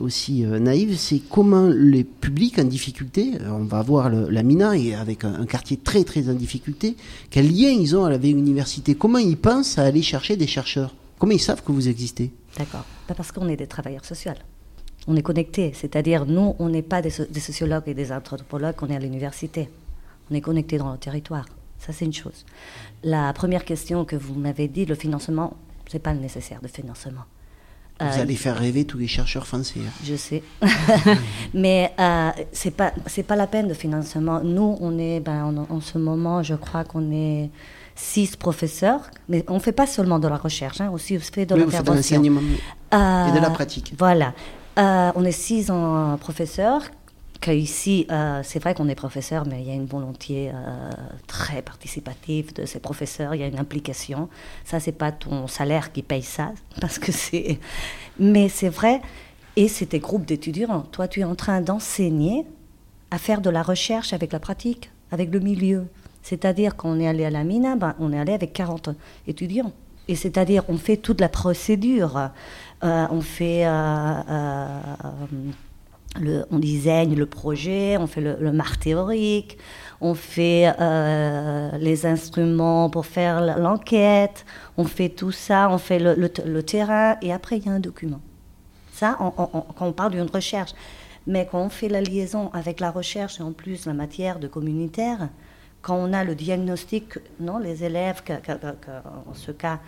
aussi 0.00 0.44
euh, 0.44 0.58
naïve, 0.58 0.96
c'est 0.96 1.18
comment 1.18 1.68
les 1.68 2.04
publics 2.04 2.58
en 2.58 2.64
difficulté, 2.64 3.32
euh, 3.40 3.50
on 3.50 3.64
va 3.64 3.82
voir 3.82 4.10
la 4.10 4.42
Mina 4.42 4.76
et 4.76 4.94
avec 4.94 5.24
un, 5.24 5.46
quartier 5.46 5.76
très 5.76 6.04
très 6.04 6.28
en 6.28 6.34
difficulté, 6.34 6.96
quel 7.30 7.46
lien 7.46 7.70
ils 7.70 7.96
ont 7.96 8.04
à 8.04 8.10
la 8.10 8.18
vieille 8.18 8.32
université, 8.32 8.94
comment 8.94 9.18
ils 9.18 9.36
pensent 9.36 9.78
à 9.78 9.84
aller 9.84 10.02
chercher 10.02 10.36
des 10.36 10.46
chercheurs, 10.46 10.94
comment 11.18 11.32
ils 11.32 11.40
savent 11.40 11.62
que 11.62 11.72
vous 11.72 11.88
existez? 11.88 12.30
D'accord, 12.58 12.84
parce 13.06 13.32
qu'on 13.32 13.48
est 13.48 13.56
des 13.56 13.66
travailleurs 13.66 14.04
sociaux. 14.04 14.32
On 15.08 15.16
est 15.16 15.22
connectés, 15.22 15.72
c'est-à-dire 15.74 16.26
nous, 16.26 16.56
on 16.58 16.68
n'est 16.68 16.82
pas 16.82 17.00
des, 17.02 17.10
sociologues 17.10 17.84
et 17.86 17.94
des 17.94 18.10
anthropologues, 18.12 18.74
on 18.82 18.88
est 18.88 18.96
à 18.96 18.98
l'université. 18.98 19.68
On 20.30 20.34
est 20.34 20.40
connectés 20.40 20.78
dans 20.78 20.92
le 20.92 20.98
territoire. 20.98 21.46
Ça, 21.78 21.92
c'est 21.92 22.04
une 22.04 22.12
chose. 22.12 22.44
La 23.04 23.32
première 23.32 23.64
question 23.64 24.04
que 24.04 24.16
vous 24.16 24.34
m'avez 24.34 24.66
dit, 24.66 24.84
le 24.84 24.94
financement, 24.94 25.56
c'est 25.86 26.00
pas 26.00 26.14
nécessaire 26.14 26.60
de 26.60 26.68
financement. 26.68 27.22
Vous 28.00 28.06
euh, 28.06 28.22
allez 28.22 28.36
faire 28.36 28.56
rêver 28.56 28.84
tous 28.84 28.98
les 28.98 29.06
chercheurs 29.06 29.46
français. 29.46 29.80
Hein. 29.80 29.90
Je 30.04 30.16
sais, 30.16 30.42
mais 31.54 31.92
euh, 31.98 32.30
c'est 32.52 32.72
pas 32.72 32.92
c'est 33.06 33.22
pas 33.22 33.36
la 33.36 33.46
peine 33.46 33.68
de 33.68 33.74
financement. 33.74 34.42
Nous, 34.42 34.76
on 34.80 34.98
est 34.98 35.20
ben, 35.20 35.66
en 35.70 35.80
ce 35.80 35.96
moment, 35.96 36.42
je 36.42 36.54
crois 36.56 36.84
qu'on 36.84 37.10
est 37.10 37.48
six 37.94 38.36
professeurs, 38.36 39.00
mais 39.30 39.44
on 39.48 39.58
fait 39.58 39.72
pas 39.72 39.86
seulement 39.86 40.18
de 40.18 40.28
la 40.28 40.36
recherche, 40.36 40.82
hein, 40.82 40.90
aussi 40.92 41.16
on 41.16 41.20
fait 41.20 41.46
de 41.46 41.54
l'intervention 41.54 42.22
et 42.22 42.28
de 42.28 43.40
la 43.40 43.50
pratique. 43.50 43.94
Voilà, 43.98 44.34
euh, 44.78 45.12
on 45.14 45.24
est 45.24 45.32
six 45.32 45.70
en 45.70 46.16
professeurs 46.18 46.82
ici, 47.54 48.06
euh, 48.10 48.40
c'est 48.42 48.58
vrai 48.58 48.74
qu'on 48.74 48.88
est 48.88 48.94
professeur, 48.94 49.46
mais 49.46 49.60
il 49.62 49.68
y 49.68 49.70
a 49.70 49.74
une 49.74 49.86
volonté 49.86 50.50
euh, 50.50 50.90
très 51.26 51.62
participative 51.62 52.52
de 52.54 52.64
ces 52.64 52.80
professeurs, 52.80 53.34
il 53.34 53.40
y 53.40 53.44
a 53.44 53.46
une 53.46 53.58
implication. 53.58 54.28
Ça, 54.64 54.80
c'est 54.80 54.92
pas 54.92 55.12
ton 55.12 55.46
salaire 55.46 55.92
qui 55.92 56.02
paye 56.02 56.22
ça, 56.22 56.52
parce 56.80 56.98
que 56.98 57.12
c'est. 57.12 57.58
Mais 58.18 58.48
c'est 58.48 58.68
vrai, 58.68 59.00
et 59.56 59.68
c'est 59.68 59.90
des 59.90 60.00
groupes 60.00 60.24
d'étudiants. 60.24 60.82
Toi, 60.92 61.08
tu 61.08 61.20
es 61.20 61.24
en 61.24 61.34
train 61.34 61.60
d'enseigner 61.60 62.46
à 63.10 63.18
faire 63.18 63.40
de 63.40 63.50
la 63.50 63.62
recherche 63.62 64.12
avec 64.12 64.32
la 64.32 64.40
pratique, 64.40 64.90
avec 65.10 65.30
le 65.32 65.40
milieu. 65.40 65.86
C'est-à-dire 66.22 66.74
qu'on 66.74 66.98
est 66.98 67.06
allé 67.06 67.24
à 67.24 67.30
la 67.30 67.44
mine, 67.44 67.76
ben, 67.78 67.94
on 68.00 68.12
est 68.12 68.18
allé 68.18 68.32
avec 68.32 68.52
40 68.52 68.90
étudiants. 69.28 69.72
Et 70.08 70.16
c'est-à-dire, 70.16 70.64
on 70.68 70.76
fait 70.76 70.96
toute 70.96 71.20
la 71.20 71.28
procédure. 71.28 72.30
Euh, 72.84 73.06
on 73.10 73.20
fait 73.20 73.66
on 76.50 76.58
disaigne 76.58 77.14
le 77.14 77.26
projet, 77.26 77.96
on 77.98 78.06
fait 78.06 78.20
le, 78.20 78.36
le 78.40 78.78
théorique, 78.80 79.58
on 80.00 80.14
fait 80.14 80.72
euh, 80.80 81.70
les 81.78 82.06
instruments 82.06 82.90
pour 82.90 83.06
faire 83.06 83.58
l'enquête, 83.58 84.44
on 84.76 84.84
fait 84.84 85.08
tout 85.08 85.32
ça, 85.32 85.68
on 85.70 85.78
fait 85.78 85.98
le, 85.98 86.62
terrain, 86.62 87.16
et 87.22 87.32
après 87.32 87.58
il 87.58 87.66
y 87.66 87.68
a 87.68 87.72
un 87.72 87.80
document. 87.80 88.20
Ça, 88.92 89.16
quand 89.18 89.66
on 89.80 89.92
parle 89.92 90.12
d'une 90.12 90.22
recherche. 90.22 90.72
Mais 91.26 91.48
quand 91.50 91.60
on 91.60 91.68
fait 91.68 91.88
la 91.88 92.00
liaison 92.00 92.50
avec 92.52 92.78
la 92.78 92.90
recherche 92.90 93.40
et 93.40 93.42
en 93.42 93.52
plus 93.52 93.84
la 93.86 93.94
matière 93.94 94.38
de 94.38 94.46
communautaire, 94.46 95.28
quand 95.82 95.96
on 95.96 96.12
a 96.12 96.22
le 96.22 96.36
diagnostic, 96.36 97.18
non, 97.40 97.58
les 97.58 97.84
élèves, 97.84 98.22
en 99.28 99.34
ce 99.34 99.50
cas 99.50 99.80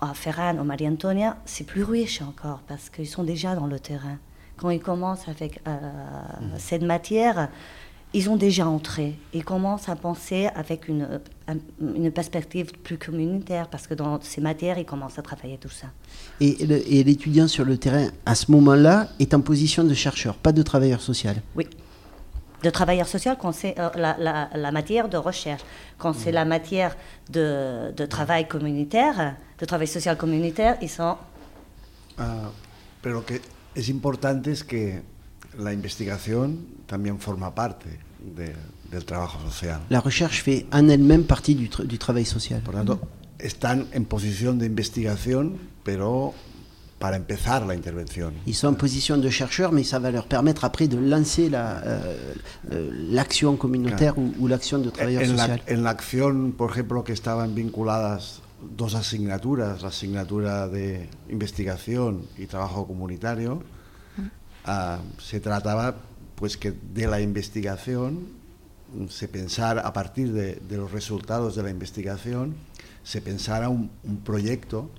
à 0.00 0.14
Ferran 0.14 0.56
ou 0.58 0.64
Marie-Antonia, 0.64 1.36
c'est 1.44 1.64
plus 1.64 1.84
riche 1.84 2.22
encore 2.22 2.60
parce 2.66 2.90
qu'ils 2.90 3.08
sont 3.08 3.24
déjà 3.24 3.54
dans 3.54 3.66
le 3.66 3.78
terrain 3.78 4.18
quand 4.60 4.70
ils 4.70 4.80
commencent 4.80 5.26
avec 5.28 5.60
euh, 5.66 5.70
mmh. 5.70 6.44
cette 6.58 6.82
matière, 6.82 7.48
ils 8.12 8.28
ont 8.28 8.36
déjà 8.36 8.66
entré. 8.66 9.14
Ils 9.32 9.44
commencent 9.44 9.88
à 9.88 9.96
penser 9.96 10.48
avec 10.54 10.88
une, 10.88 11.20
une 11.80 12.10
perspective 12.10 12.72
plus 12.82 12.98
communautaire, 12.98 13.68
parce 13.68 13.86
que 13.86 13.94
dans 13.94 14.20
ces 14.20 14.40
matières, 14.40 14.78
ils 14.78 14.84
commencent 14.84 15.18
à 15.18 15.22
travailler 15.22 15.58
tout 15.58 15.70
ça. 15.70 15.86
Et, 16.40 16.56
l'étudiant 17.04 17.48
sur 17.48 17.64
le 17.64 17.78
terrain, 17.78 18.08
à 18.26 18.34
ce 18.34 18.50
moment-là, 18.50 19.08
est 19.18 19.32
en 19.32 19.40
position 19.40 19.84
de 19.84 19.94
chercheur, 19.94 20.36
pas 20.36 20.52
de 20.52 20.62
travailleur 20.62 21.00
social 21.00 21.36
Oui. 21.56 21.66
De 22.62 22.70
travailleur 22.70 23.08
social 23.08 23.36
quand 23.40 23.52
c'est 23.52 23.78
euh, 23.78 23.88
la, 23.96 24.50
la, 24.54 24.72
matière 24.72 25.08
de 25.08 25.16
recherche. 25.16 25.62
Quand 25.98 26.12
c'est 26.12 26.32
la 26.32 26.44
matière 26.44 26.96
de, 27.30 27.92
de, 27.96 28.06
travail 28.06 28.46
communautaire, 28.46 29.36
de 29.58 29.64
travail 29.64 29.86
social 29.86 30.16
communautaire, 30.16 30.76
ils 30.82 30.90
sont... 30.90 31.16
Ah, 32.18 32.50
pero 33.00 33.24
que 33.24 33.40
es 33.74 33.88
importante 33.88 34.50
es 34.50 34.62
que 34.62 35.02
la 35.58 35.72
investigación 35.72 36.66
también 36.86 37.18
forma 37.18 37.54
parte 37.54 37.98
de, 38.18 38.54
del 38.90 39.04
trabajo 39.04 39.38
social. 39.40 39.80
La 39.88 40.00
recherche 40.00 40.42
fait 40.42 40.66
en 40.72 40.88
elle-même 40.90 41.24
partie 41.24 41.54
du, 41.54 41.68
tra 41.68 41.84
du 41.84 41.98
travail 41.98 42.26
social. 42.26 42.60
Por 42.62 42.74
tanto, 42.74 43.00
están 43.38 43.86
en 43.92 44.04
posición 44.04 44.58
de 44.58 44.66
investigación, 44.66 45.58
pero 45.82 46.34
para 47.00 47.16
empezar 47.16 47.66
la 47.66 47.74
intervención. 47.74 48.34
Ils 48.46 48.54
sont 48.54 48.68
en 48.68 48.74
position 48.74 49.16
de 49.16 49.30
chercheurs, 49.30 49.72
mais 49.72 49.84
ça 49.84 49.98
va 49.98 50.10
leur 50.10 50.26
permettre 50.26 50.64
après 50.66 50.86
de 50.86 50.98
lancer 50.98 51.48
la, 51.48 51.82
euh, 51.86 53.56
communautaire 53.58 54.14
claro. 54.14 54.28
ou, 54.38 54.44
ou 54.44 54.46
l'action 54.46 54.78
de 54.78 54.90
travailleur 54.90 55.22
en 55.22 55.28
social. 55.28 55.62
La, 55.66 55.74
en 55.74 55.82
la 55.82 55.90
acción, 55.90 56.52
por 56.52 56.70
ejemplo, 56.70 57.02
que 57.02 57.14
estaban 57.14 57.54
vinculadas 57.54 58.42
dos 58.60 58.94
asignaturas, 58.94 59.80
la 59.80 59.88
asignatura 59.88 60.68
de 60.68 61.08
investigación 61.30 62.26
y 62.36 62.44
trabajo 62.44 62.86
comunitario, 62.86 63.62
uh, 64.66 64.70
se 65.18 65.40
trataba 65.40 65.96
pues 66.34 66.58
que 66.58 66.70
de 66.72 67.06
la 67.06 67.22
investigación 67.22 68.40
se 69.08 69.26
pensara 69.26 69.80
a 69.80 69.92
partir 69.94 70.34
de, 70.34 70.56
de 70.56 70.76
los 70.76 70.92
resultados 70.92 71.56
de 71.56 71.62
la 71.62 71.70
investigación 71.70 72.56
se 73.04 73.22
pensara 73.22 73.68
un, 73.68 73.90
un 74.04 74.18
proyecto 74.18 74.90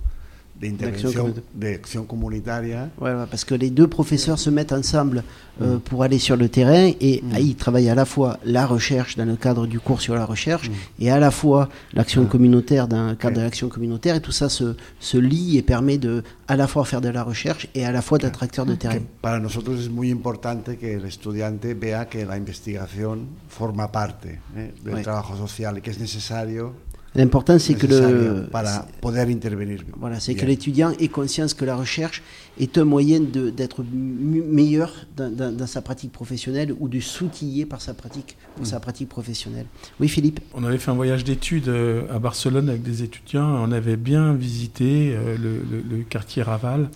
de 0.60 0.68
intervention, 0.68 1.34
d'action 1.54 2.04
communautaire. 2.04 2.88
Ouais, 3.00 3.12
parce 3.30 3.44
que 3.44 3.54
les 3.54 3.70
deux 3.70 3.88
professeurs 3.88 4.38
se 4.38 4.50
mettent 4.50 4.72
ensemble 4.72 5.24
euh, 5.60 5.76
mm. 5.76 5.80
pour 5.80 6.02
aller 6.02 6.18
sur 6.18 6.36
le 6.36 6.48
terrain 6.48 6.92
et 7.00 7.22
mm. 7.22 7.36
ils 7.38 7.56
travaillent 7.56 7.88
à 7.88 7.94
la 7.94 8.04
fois 8.04 8.38
la 8.44 8.66
recherche 8.66 9.16
dans 9.16 9.24
le 9.24 9.36
cadre 9.36 9.66
du 9.66 9.80
cours 9.80 10.00
sur 10.00 10.14
la 10.14 10.24
recherche 10.24 10.70
mm. 10.70 10.74
et 11.00 11.10
à 11.10 11.18
la 11.18 11.30
fois 11.30 11.68
l'action 11.94 12.24
communautaire 12.26 12.88
dans 12.88 13.08
le 13.08 13.14
cadre 13.14 13.36
de 13.36 13.42
l'action 13.42 13.68
communautaire 13.68 14.14
et 14.16 14.20
tout 14.20 14.32
ça 14.32 14.48
se, 14.48 14.76
se 15.00 15.18
lie 15.18 15.58
et 15.58 15.62
permet 15.62 15.98
de 15.98 16.22
à 16.48 16.56
la 16.56 16.66
fois 16.66 16.84
faire 16.84 17.00
de 17.00 17.08
la 17.08 17.22
recherche 17.22 17.66
et 17.74 17.84
à 17.84 17.92
la 17.92 18.02
fois 18.02 18.18
d'être 18.18 18.42
acteur 18.42 18.66
de 18.66 18.74
terrain. 18.74 19.00
Para 19.20 19.40
nosotros 19.40 19.80
es 19.80 19.88
muy 19.90 20.10
importante 20.10 20.76
que 20.76 20.94
el 20.94 21.04
estudiante 21.04 21.74
vea 21.74 22.08
que 22.08 22.24
la 22.24 22.36
investigación 22.36 23.28
forma 23.48 23.90
parte 23.90 24.40
eh, 24.56 24.72
del 24.84 24.94
ouais. 24.94 25.02
trabajo 25.02 25.36
social 25.36 25.78
y 25.78 25.80
que 25.80 25.90
es 25.90 25.98
necesario 25.98 26.74
L'important, 27.14 27.58
c'est 27.58 27.74
que 27.74 27.86
le 27.86 28.46
para 28.50 28.86
poder 29.02 29.20
intervenir. 29.20 29.80
Voilà, 29.98 30.18
c'est 30.18 30.34
que 30.34 30.46
l'étudiant 30.46 30.92
ait 30.98 31.08
conscience 31.08 31.52
que 31.52 31.66
la 31.66 31.76
recherche 31.76 32.22
est 32.58 32.78
un 32.78 32.84
moyen 32.84 33.20
d'être 33.20 33.84
meilleur 33.92 34.94
dans, 35.14 35.30
dans, 35.30 35.54
dans, 35.54 35.66
sa 35.66 35.82
pratique 35.82 36.10
professionnelle 36.10 36.74
ou 36.80 36.88
de 36.88 37.00
s'outiller 37.00 37.66
par 37.66 37.82
sa 37.82 37.92
pratique 37.92 38.36
pour 38.54 38.64
mm. 38.64 38.68
sa 38.68 38.80
pratique 38.80 39.10
professionnelle. 39.10 39.66
Oui, 40.00 40.08
Philippe. 40.08 40.40
On 40.54 40.64
avait 40.64 40.78
fait 40.78 40.90
un 40.90 40.94
voyage 40.94 41.22
d'études 41.22 41.68
euh, 41.68 42.02
à 42.10 42.18
Barcelone 42.18 42.70
avec 42.70 42.82
des 42.82 43.02
étudiants. 43.02 43.46
On 43.62 43.72
avait 43.72 43.96
bien 43.96 44.32
visité 44.32 45.14
euh, 45.14 45.36
le, 45.36 45.62
le, 45.70 45.96
le, 45.96 46.02
quartier 46.04 46.42
Raval 46.42 46.88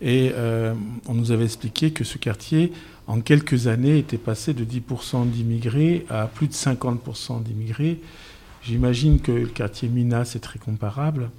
et 0.00 0.32
euh, 0.34 0.74
on 1.06 1.14
nous 1.14 1.32
avait 1.32 1.44
expliqué 1.44 1.90
que 1.90 2.04
ce 2.04 2.18
quartier, 2.18 2.72
en 3.06 3.20
quelques 3.20 3.66
années, 3.66 3.98
était 3.98 4.18
passé 4.18 4.54
de 4.54 4.64
10% 4.64 5.28
d'immigrés 5.28 6.06
à 6.08 6.26
plus 6.26 6.48
de 6.48 6.52
50% 6.52 7.42
d'immigrés. 7.42 8.00
J'imagine 8.68 9.18
que 9.18 9.32
le 9.32 9.46
quartier 9.46 9.88
Mina, 9.88 10.26
c'est 10.26 10.40
très 10.40 10.58
comparable. 10.58 11.30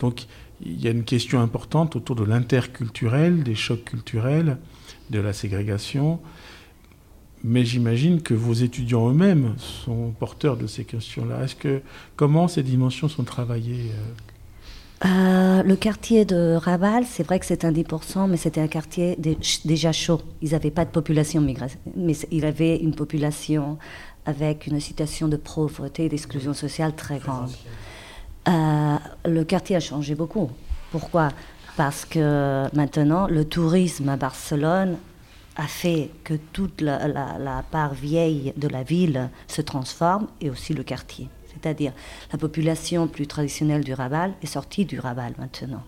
Donc 0.00 0.26
il 0.60 0.80
y 0.80 0.88
a 0.88 0.90
une 0.90 1.04
question 1.04 1.40
importante 1.40 1.94
autour 1.94 2.16
de 2.16 2.24
l'interculturel, 2.24 3.44
des 3.44 3.54
chocs 3.54 3.84
culturels, 3.84 4.58
de 5.10 5.20
la 5.20 5.32
ségrégation. 5.32 6.18
Mais 7.44 7.64
j'imagine 7.64 8.20
que 8.20 8.34
vos 8.34 8.52
étudiants 8.52 9.10
eux-mêmes 9.10 9.54
sont 9.58 10.10
porteurs 10.10 10.56
de 10.56 10.66
ces 10.66 10.84
questions-là. 10.84 11.44
Est-ce 11.44 11.54
que 11.54 11.82
comment 12.16 12.48
ces 12.48 12.64
dimensions 12.64 13.08
sont 13.08 13.24
travaillées 13.24 13.92
euh? 13.92 14.32
Euh, 15.04 15.62
le 15.64 15.74
quartier 15.74 16.24
de 16.24 16.54
Raval, 16.54 17.04
c'est 17.04 17.24
vrai 17.24 17.40
que 17.40 17.46
c'est 17.46 17.64
un 17.64 17.72
10%, 17.72 18.28
mais 18.28 18.36
c'était 18.36 18.60
un 18.60 18.68
quartier 18.68 19.16
déjà 19.64 19.90
chaud. 19.90 20.20
Ils 20.42 20.52
n'avaient 20.52 20.70
pas 20.70 20.84
de 20.84 20.90
population 20.90 21.40
migraine, 21.40 21.70
mais 21.96 22.14
il 22.30 22.44
avait 22.44 22.76
une 22.76 22.94
population 22.94 23.78
avec 24.26 24.66
une 24.66 24.80
situation 24.80 25.28
de 25.28 25.36
pauvreté 25.36 26.04
et 26.04 26.08
d'exclusion 26.08 26.54
sociale 26.54 26.94
très 26.94 27.18
grande. 27.18 27.50
Euh, 28.48 28.96
le 29.24 29.44
quartier 29.44 29.76
a 29.76 29.80
changé 29.80 30.14
beaucoup. 30.14 30.50
Pourquoi? 30.90 31.28
Parce 31.76 32.04
que 32.04 32.68
maintenant, 32.74 33.26
le 33.26 33.44
tourisme 33.44 34.08
à 34.08 34.16
Barcelone 34.16 34.96
a 35.56 35.66
fait 35.66 36.10
que 36.24 36.34
toute 36.34 36.80
la, 36.80 37.08
la, 37.08 37.62
part 37.70 37.94
vieille 37.94 38.52
de 38.56 38.68
la 38.68 38.82
ville 38.82 39.28
se 39.48 39.60
transforme 39.60 40.28
et 40.40 40.50
aussi 40.50 40.74
le 40.74 40.82
quartier. 40.82 41.28
C'est-à-dire 41.52 41.92
la 42.32 42.38
population 42.38 43.06
plus 43.06 43.26
traditionnelle 43.26 43.84
du 43.84 43.92
Raval 43.92 44.32
est 44.42 44.46
sortie 44.46 44.84
du 44.84 44.98
Raval 44.98 45.34
maintenant. 45.38 45.82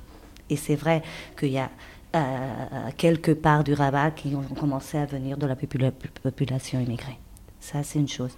Et 0.51 0.57
c'est 0.57 0.77
vrai 0.77 1.03
qu'il 1.39 1.51
y 1.51 1.59
a 1.59 1.71
euh, 2.15 2.91
quelques 2.97 3.35
parts 3.35 3.65
du 3.65 3.73
Raval 3.73 4.15
qui 4.15 4.35
ont 4.35 4.43
commencé 4.55 4.99
à 4.99 5.07
venir 5.07 5.37
de 5.37 5.47
la 5.47 5.57
population 5.57 6.81
immigrée. 6.81 7.19
Ça, 7.65 7.83
c'est 7.83 7.99
une 7.99 8.09
chose. 8.09 8.33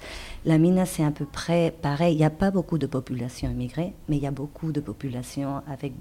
La 0.44 0.56
Mina, 0.56 0.86
c'est 0.86 1.02
à 1.02 1.10
peu 1.10 1.24
près 1.24 1.74
pareil. 1.82 2.14
Il 2.14 2.18
n'y 2.18 2.24
a 2.24 2.30
pas 2.30 2.52
beaucoup 2.52 2.78
de 2.78 2.86
population 2.86 3.50
immigrée, 3.50 3.92
mais 4.08 4.18
il 4.18 4.22
y 4.22 4.26
a 4.26 4.30
beaucoup 4.30 4.70
de 4.70 4.78
populations 4.78 5.62
avec 5.68 5.94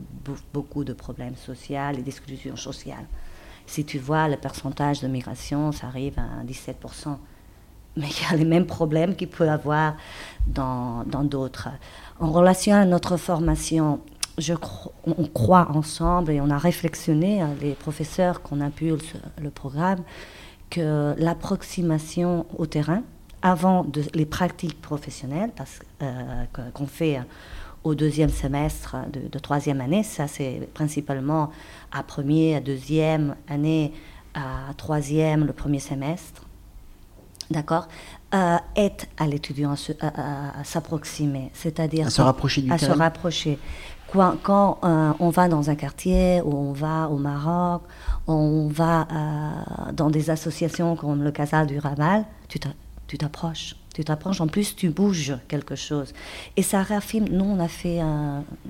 beaucoup 0.54 0.84
de 0.84 0.94
problèmes 0.94 1.36
sociaux 1.36 1.90
et 1.98 2.04
d'exclusion 2.04 2.56
sociale. 2.56 3.04
Si 3.66 3.84
tu 3.84 3.98
vois 3.98 4.28
le 4.28 4.38
pourcentage 4.38 5.02
de 5.02 5.08
migration, 5.08 5.72
ça 5.72 5.88
arrive 5.88 6.20
à 6.20 6.44
17%. 6.46 7.18
Mais 7.98 8.06
il 8.08 8.30
y 8.30 8.32
a 8.32 8.38
les 8.38 8.46
mêmes 8.46 8.68
problèmes 8.68 9.16
qu'il 9.16 9.30
peut 9.30 9.50
avoir 9.50 9.96
dans 10.46 11.04
d'autres. 11.24 11.70
En 12.20 12.32
relation 12.32 12.76
à 12.76 12.86
notre 12.86 13.18
formation, 13.18 14.02
on 15.08 15.26
croit 15.34 15.70
ensemble 15.74 16.32
et 16.32 16.42
on 16.42 16.52
a 16.52 16.60
réflexionné, 16.60 17.42
euh, 17.42 17.48
les 17.60 17.74
professeurs 17.74 18.44
qu'on 18.44 18.62
impulse 18.62 19.14
le 19.42 19.50
programme, 19.50 20.04
que 20.70 21.16
l'approximation 21.18 22.46
au 22.58 22.68
terrain, 22.68 23.02
avant 23.46 23.84
de, 23.84 24.02
les 24.16 24.26
pratiques 24.26 24.82
professionnelles 24.82 25.52
euh, 26.02 26.46
qu'on 26.74 26.88
fait 26.88 27.22
au 27.84 27.94
deuxième 27.94 28.30
semestre 28.32 28.96
de, 29.14 29.40
troisième 29.40 29.82
année, 29.82 30.02
ça 30.02 30.28
c'est 30.28 30.68
principalement 30.74 31.52
à 31.92 32.02
premier, 32.02 32.56
à 32.56 32.60
deuxième 32.60 33.36
année, 33.48 33.94
à 34.34 34.74
troisième, 34.76 35.46
le 35.46 35.54
premier 35.54 35.78
semestre, 35.78 36.42
d'accord, 37.52 37.88
euh, 38.34 38.58
à 39.18 39.28
l'étudiant 39.28 39.76
à, 40.02 40.64
s'approximer, 40.64 41.52
c'est-à-dire 41.54 42.08
à 42.08 42.10
se 42.10 42.24
rapprocher 42.24 42.64
du 42.64 42.72
à 42.72 42.80
se 42.80 42.90
rapprocher. 42.90 43.60
Quand, 44.12 44.38
quand 44.42 44.80
euh, 44.84 45.14
on 45.20 45.30
va 45.30 45.50
dans 45.50 45.70
un 45.70 45.76
quartier 45.76 46.42
ou 46.44 46.52
on 46.52 46.74
va 46.74 47.10
au 47.10 47.18
Maroc, 47.18 47.84
on 48.26 48.68
va 48.70 49.02
euh, 49.12 49.92
dans 49.94 50.10
des 50.10 50.32
associations 50.32 50.96
comme 50.96 51.24
le 51.24 51.32
Casal 51.32 51.68
du 51.68 51.78
Raval, 51.78 52.26
tu 52.48 52.58
t'approches. 53.18 53.76
Tu 53.94 54.04
t'approches, 54.04 54.42
en 54.42 54.48
plus 54.48 54.76
tu 54.76 54.90
bouges 54.90 55.38
quelque 55.48 55.76
chose. 55.76 56.14
Et 56.58 56.64
ça 56.64 56.82
réaffirme, 56.82 57.28
nous 57.30 57.46
on 57.46 57.60
a 57.60 57.70
fait 57.70 58.02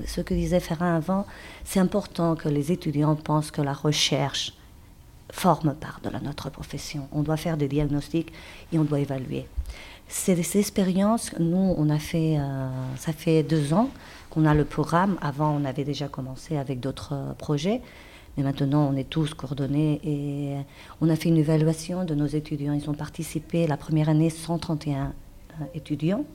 ce 0.05 0.21
que 0.21 0.35
disait 0.35 0.59
Ferrin 0.59 0.95
avant, 0.95 1.25
c'est 1.63 1.79
important 1.79 2.35
que 2.35 2.47
les 2.47 2.71
étudiants 2.71 3.15
pensent 3.15 3.49
que 3.49 3.61
la 3.61 3.73
recherche 3.73 4.53
forme 5.31 5.73
part 5.73 5.99
de 6.03 6.09
la, 6.09 6.19
notre 6.19 6.49
profession. 6.49 7.07
On 7.11 7.23
doit 7.23 7.37
faire 7.37 7.57
des 7.57 7.67
diagnostics 7.67 8.31
et 8.71 8.77
on 8.77 8.83
doit 8.83 8.99
évaluer. 8.99 9.47
Ces, 10.07 10.41
ces 10.43 10.59
expériences, 10.59 11.31
nous 11.39 11.73
on 11.77 11.89
a 11.89 11.97
fait, 11.97 12.37
euh, 12.37 12.69
ça 12.97 13.11
fait 13.11 13.41
deux 13.41 13.73
ans 13.73 13.89
qu'on 14.29 14.45
a 14.45 14.53
le 14.53 14.65
programme. 14.65 15.17
Avant 15.21 15.57
on 15.59 15.65
avait 15.65 15.83
déjà 15.83 16.07
commencé 16.07 16.57
avec 16.57 16.79
d'autres 16.79 17.15
projets. 17.39 17.81
Mais 18.37 18.43
maintenant, 18.43 18.89
on 18.91 18.95
est 18.95 19.09
tous 19.09 19.33
coordonnés 19.33 20.01
et 20.03 20.55
on 21.01 21.09
a 21.09 21.15
fait 21.15 21.29
une 21.29 21.37
évaluation 21.37 22.03
de 22.03 22.15
nos 22.15 22.27
étudiants. 22.27 22.73
Ils 22.73 22.89
ont 22.89 22.93
participé 22.93 23.67
la 23.67 23.77
première 23.77 24.09
année 24.09 24.29
131 24.29 25.13
euh, 25.61 25.65
étudiants. 25.73 26.25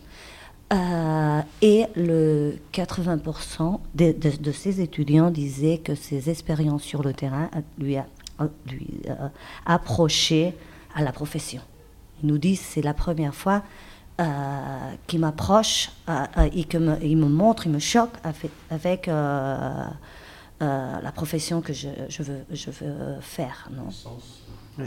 Euh, 0.72 1.40
et 1.62 1.86
le 1.96 2.54
80% 2.72 3.80
de, 3.94 4.52
ces 4.52 4.80
étudiants 4.80 5.30
disaient 5.30 5.78
que 5.78 5.96
ces 5.96 6.30
expériences 6.30 6.84
sur 6.84 7.02
le 7.02 7.12
terrain 7.12 7.50
lui, 7.78 7.96
a, 7.96 8.06
euh, 8.40 9.28
approché 9.66 10.54
à 10.94 11.02
la 11.02 11.10
profession. 11.10 11.60
Ils 12.22 12.28
nous 12.28 12.38
disent 12.38 12.60
c'est 12.60 12.82
la 12.82 12.94
première 12.94 13.34
fois 13.34 13.64
euh, 14.20 14.24
qu'il 15.08 15.20
m'approche 15.20 15.90
et 16.52 16.64
qu'il 16.64 16.80
me, 16.80 16.96
il 17.02 17.16
me 17.16 17.28
montre, 17.28 17.66
il 17.66 17.72
me 17.72 17.78
choque 17.80 18.12
avec, 18.22 18.52
avec 18.70 19.10
euh, 20.62 21.00
la 21.00 21.12
profession 21.12 21.60
que 21.60 21.72
je, 21.72 21.88
veux, 22.22 23.20
faire. 23.20 23.68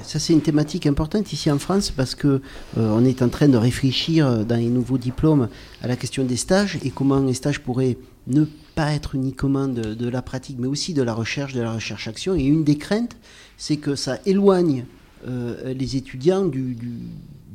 Ça, 0.01 0.19
c'est 0.19 0.33
une 0.33 0.41
thématique 0.41 0.85
importante 0.85 1.31
ici 1.33 1.51
en 1.51 1.59
France 1.59 1.91
parce 1.91 2.15
que 2.15 2.27
euh, 2.27 2.39
on 2.77 3.05
est 3.05 3.21
en 3.21 3.29
train 3.29 3.47
de 3.47 3.57
réfléchir 3.57 4.25
euh, 4.25 4.43
dans 4.43 4.55
les 4.55 4.69
nouveaux 4.69 4.97
diplômes 4.97 5.49
à 5.81 5.87
la 5.87 5.95
question 5.95 6.23
des 6.23 6.37
stages 6.37 6.79
et 6.83 6.89
comment 6.89 7.19
les 7.19 7.33
stages 7.33 7.59
pourraient 7.59 7.97
ne 8.27 8.45
pas 8.75 8.93
être 8.93 9.15
uniquement 9.15 9.67
de, 9.67 9.93
de 9.93 10.09
la 10.09 10.21
pratique, 10.21 10.57
mais 10.59 10.67
aussi 10.67 10.93
de 10.93 11.03
la 11.03 11.13
recherche, 11.13 11.53
de 11.53 11.61
la 11.61 11.73
recherche-action. 11.73 12.35
Et 12.35 12.43
une 12.43 12.63
des 12.63 12.77
craintes, 12.77 13.15
c'est 13.57 13.77
que 13.77 13.95
ça 13.95 14.17
éloigne 14.25 14.85
euh, 15.25 15.73
les 15.73 15.95
étudiants 15.95 16.45
du, 16.45 16.75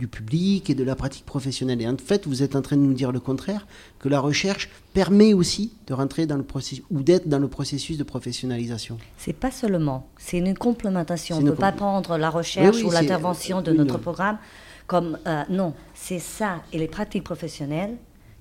public 0.07 0.71
et 0.71 0.75
de 0.75 0.85
la 0.85 0.95
pratique 0.95 1.25
professionnelle. 1.25 1.83
Et 1.83 1.89
en 1.89 1.97
fait, 1.97 2.27
vous 2.27 2.43
êtes 2.43 2.55
en 2.55 2.63
train 2.63 2.77
de 2.77 2.83
nous 2.83 2.95
dire 2.95 3.11
le 3.11 3.21
contraire, 3.21 3.67
que 3.99 4.09
la 4.09 4.21
recherche 4.21 4.69
permet 4.93 5.35
aussi 5.35 5.73
de 5.87 5.95
rentrer 5.95 6.27
dans 6.27 6.37
le 6.37 6.45
processus 6.45 6.85
ou 6.91 7.03
d'être 7.03 7.29
dans 7.29 7.39
le 7.39 7.49
processus 7.49 7.99
de 7.99 8.05
professionnalisation. 8.05 8.99
C'est 9.17 9.33
pas 9.33 9.51
seulement, 9.51 10.09
c'est 10.19 10.39
une 10.39 10.57
complémentation. 10.57 11.39
On 11.39 11.41
ne 11.41 11.51
peut 11.51 11.57
pas 11.57 11.73
prendre 11.73 12.17
la 12.17 12.31
recherche 12.31 12.83
ou 12.83 12.91
l'intervention 12.91 13.63
de 13.63 13.73
notre 13.73 13.99
programme 13.99 14.39
comme 14.87 15.19
euh, 15.27 15.45
non, 15.51 15.75
c'est 15.95 16.19
ça 16.19 16.63
et 16.73 16.79
les 16.79 16.89
pratiques 16.89 17.23
professionnelles 17.25 17.97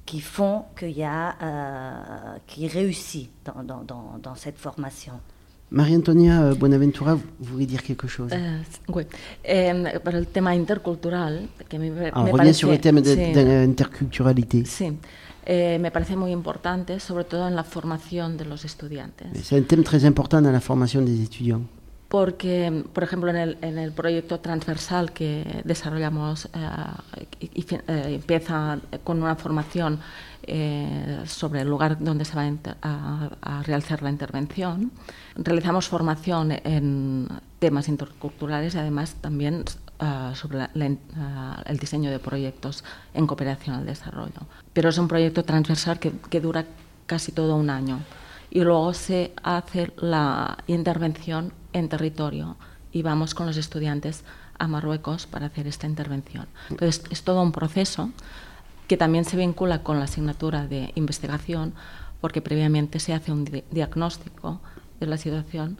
qui 0.05 0.21
font 0.21 0.63
qu'il 0.79 0.97
y 0.97 1.03
a 1.03 1.35
euh, 1.41 2.37
qui 2.47 2.67
réussit 2.67 3.29
dans, 3.43 3.63
dans, 3.63 3.83
dans, 3.83 4.19
dans 4.23 4.35
cette 4.35 4.57
formation. 4.57 5.13
Maria-Antonia 5.69 6.53
Buenaventura, 6.53 7.15
vous 7.15 7.51
voulez 7.51 7.65
dire 7.65 7.83
quelque 7.83 8.07
chose 8.07 8.31
eh, 8.31 8.61
Oui. 8.87 9.03
Eh, 9.43 9.99
para 10.03 10.17
el 10.17 10.27
tema 10.27 10.55
intercultural, 10.55 11.49
que 11.67 11.77
me, 11.77 11.91
ah, 12.13 12.23
me 12.23 12.31
parece... 12.31 12.59
sur 12.59 12.71
el 12.71 12.79
tema 12.79 13.01
de, 13.01 13.13
sí, 13.15 13.33
de 13.33 13.43
la 13.43 13.63
interculturalité. 13.63 14.63
Sí. 14.65 14.97
Eh, 15.45 15.77
me 15.79 15.91
parece 15.91 16.15
muy 16.15 16.31
importante, 16.31 16.99
sobre 16.99 17.25
todo 17.25 17.47
en 17.47 17.55
la 17.55 17.63
formación 17.63 18.37
de 18.37 18.45
los 18.45 18.65
estudiantes. 18.65 19.27
C'est 19.43 19.57
un 19.57 19.63
thème 19.63 19.83
très 19.83 20.05
important 20.05 20.41
dans 20.41 20.51
la 20.51 20.61
formation 20.61 21.01
des 21.01 21.21
étudiants. 21.21 21.61
Porque, 22.07 22.85
por 22.93 23.03
ejemplo, 23.03 23.29
en 23.29 23.35
el, 23.35 23.57
en 23.61 23.77
el 23.77 23.91
proyecto 23.91 24.39
transversal 24.39 25.11
que 25.11 25.61
desarrollamos, 25.65 26.45
eh, 26.45 27.27
y, 27.41 27.65
eh, 27.73 27.79
empieza 27.87 28.79
con 29.03 29.21
una 29.21 29.35
formación 29.35 29.99
eh, 30.43 31.23
sobre 31.25 31.61
el 31.61 31.67
lugar 31.67 31.97
donde 31.99 32.23
se 32.23 32.35
va 32.35 32.49
a, 32.81 33.63
realizar 33.63 34.01
la 34.01 34.09
intervención. 34.09 34.91
Realizamos 35.35 35.89
formación 35.89 36.53
en 36.63 37.27
temas 37.59 37.89
interculturales 37.89 38.75
y 38.75 38.77
además 38.77 39.15
también 39.19 39.65
ah, 39.99 40.31
sobre 40.33 40.61
ah, 40.61 41.63
el 41.65 41.77
diseño 41.77 42.09
de 42.09 42.19
proyectos 42.19 42.85
en 43.13 43.27
cooperación 43.27 43.75
al 43.75 43.85
desarrollo. 43.85 44.47
Pero 44.71 44.89
es 44.89 44.97
un 44.97 45.09
proyecto 45.09 45.43
transversal 45.43 45.99
que 45.99 46.39
dura 46.39 46.63
casi 47.05 47.33
todo 47.33 47.57
un 47.57 47.69
año 47.69 47.99
y 48.49 48.61
luego 48.61 48.93
se 48.93 49.33
hace 49.43 49.91
la 49.97 50.57
intervención 50.67 51.51
en 51.73 51.89
territorio 51.89 52.57
y 52.91 53.01
vamos 53.01 53.35
con 53.35 53.45
los 53.45 53.57
estudiantes 53.57 54.23
a 54.59 54.67
Marruecos 54.67 55.27
para 55.27 55.47
hacer 55.47 55.67
esta 55.67 55.87
intervención. 55.87 56.47
Entonces 56.69 57.03
es 57.09 57.23
todo 57.23 57.41
un 57.41 57.51
proceso 57.51 58.11
que 58.87 58.97
también 58.97 59.25
se 59.25 59.37
vincula 59.37 59.83
con 59.83 59.99
la 59.99 60.05
asignatura 60.05 60.65
de 60.65 60.91
investigación, 60.95 61.73
porque 62.21 62.41
previamente 62.41 62.99
se 62.99 63.13
hace 63.13 63.31
un 63.31 63.45
diagnóstico 63.69 64.61
de 64.99 65.07
la 65.07 65.17
situación 65.17 65.77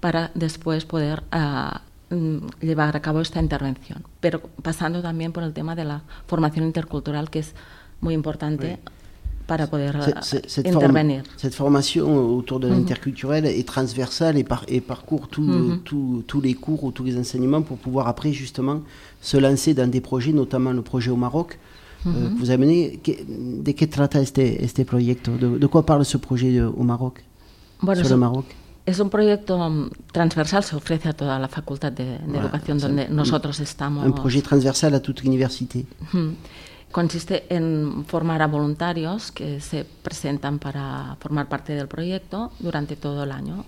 para 0.00 0.30
después 0.34 0.84
poder 0.84 1.22
uh, 1.32 2.48
llevar 2.60 2.96
a 2.96 3.02
cabo 3.02 3.20
esta 3.20 3.40
intervención. 3.40 4.04
Pero 4.20 4.40
pasando 4.62 5.02
también 5.02 5.32
por 5.32 5.44
el 5.44 5.52
tema 5.52 5.76
de 5.76 5.84
la 5.84 6.02
formación 6.26 6.64
intercultural, 6.64 7.30
que 7.30 7.40
es 7.40 7.54
muy 8.00 8.14
importante. 8.14 8.80
Para 9.52 9.66
poder 9.72 9.90
cette, 10.30 10.48
cette 10.54 10.66
intervenir. 10.74 11.20
Cette 11.44 11.56
formation 11.62 12.04
autour 12.38 12.58
de 12.62 12.66
mm 12.68 12.72
l'interculturel 12.74 13.42
est 13.60 13.68
transversale 13.74 14.34
et, 14.42 14.46
par, 14.52 14.62
et 14.76 14.80
parcourt 14.92 15.26
tout, 15.34 15.42
mm 15.42 15.60
-hmm. 15.60 15.78
tout, 15.88 16.12
tous 16.30 16.40
les 16.46 16.54
cours 16.64 16.80
ou 16.86 16.90
tous 16.96 17.04
les 17.08 17.16
enseignements 17.22 17.62
pour 17.68 17.78
pouvoir 17.84 18.04
après 18.14 18.32
justement 18.44 18.78
se 19.30 19.36
lancer 19.46 19.72
dans 19.80 19.90
des 19.96 20.02
projets, 20.10 20.34
notamment 20.42 20.72
le 20.80 20.84
projet 20.90 21.10
au 21.16 21.20
Maroc, 21.26 21.50
-huh. 22.04 22.36
vous 22.38 22.50
avez 22.50 23.00
¿De 23.66 23.72
qué 23.78 23.86
trata 23.86 24.20
este, 24.20 24.64
este 24.64 24.84
proyecto? 24.84 25.30
¿De, 25.36 25.58
de 25.58 25.66
quoi 25.72 25.84
parle 25.84 26.04
ce 26.04 26.18
projet 26.18 26.60
au 26.60 26.82
Maroc? 26.82 27.14
Bueno, 27.82 28.02
Sur 28.02 28.10
le 28.10 28.16
Maroc. 28.16 28.46
Es 28.86 28.98
un 28.98 29.08
proyecto 29.08 29.56
mm, 29.58 29.90
transversal, 30.12 30.62
se 30.64 30.74
ofrece 30.76 31.08
a 31.08 31.12
toda 31.12 31.38
la 31.38 31.48
facultad 31.48 31.92
de, 31.92 32.04
de 32.04 32.18
voilà, 32.26 32.40
educación 32.40 32.78
donde 32.78 33.06
un, 33.08 33.16
nosotros 33.16 33.60
estamos. 33.60 34.04
Un 34.04 34.14
projet 34.14 34.42
transversal 34.42 34.94
a 34.94 35.00
toute 35.00 35.22
l'université. 35.24 35.78
Uh 35.80 36.16
-huh. 36.16 36.30
Consiste 36.92 37.46
en 37.54 38.04
formar 38.06 38.42
a 38.42 38.48
voluntarios 38.48 39.30
que 39.30 39.60
se 39.60 39.84
presentan 39.84 40.58
para 40.58 41.16
formar 41.20 41.48
parte 41.48 41.74
del 41.74 41.86
proyecto 41.86 42.50
durante 42.58 42.96
todo 42.96 43.22
el 43.22 43.30
año. 43.30 43.64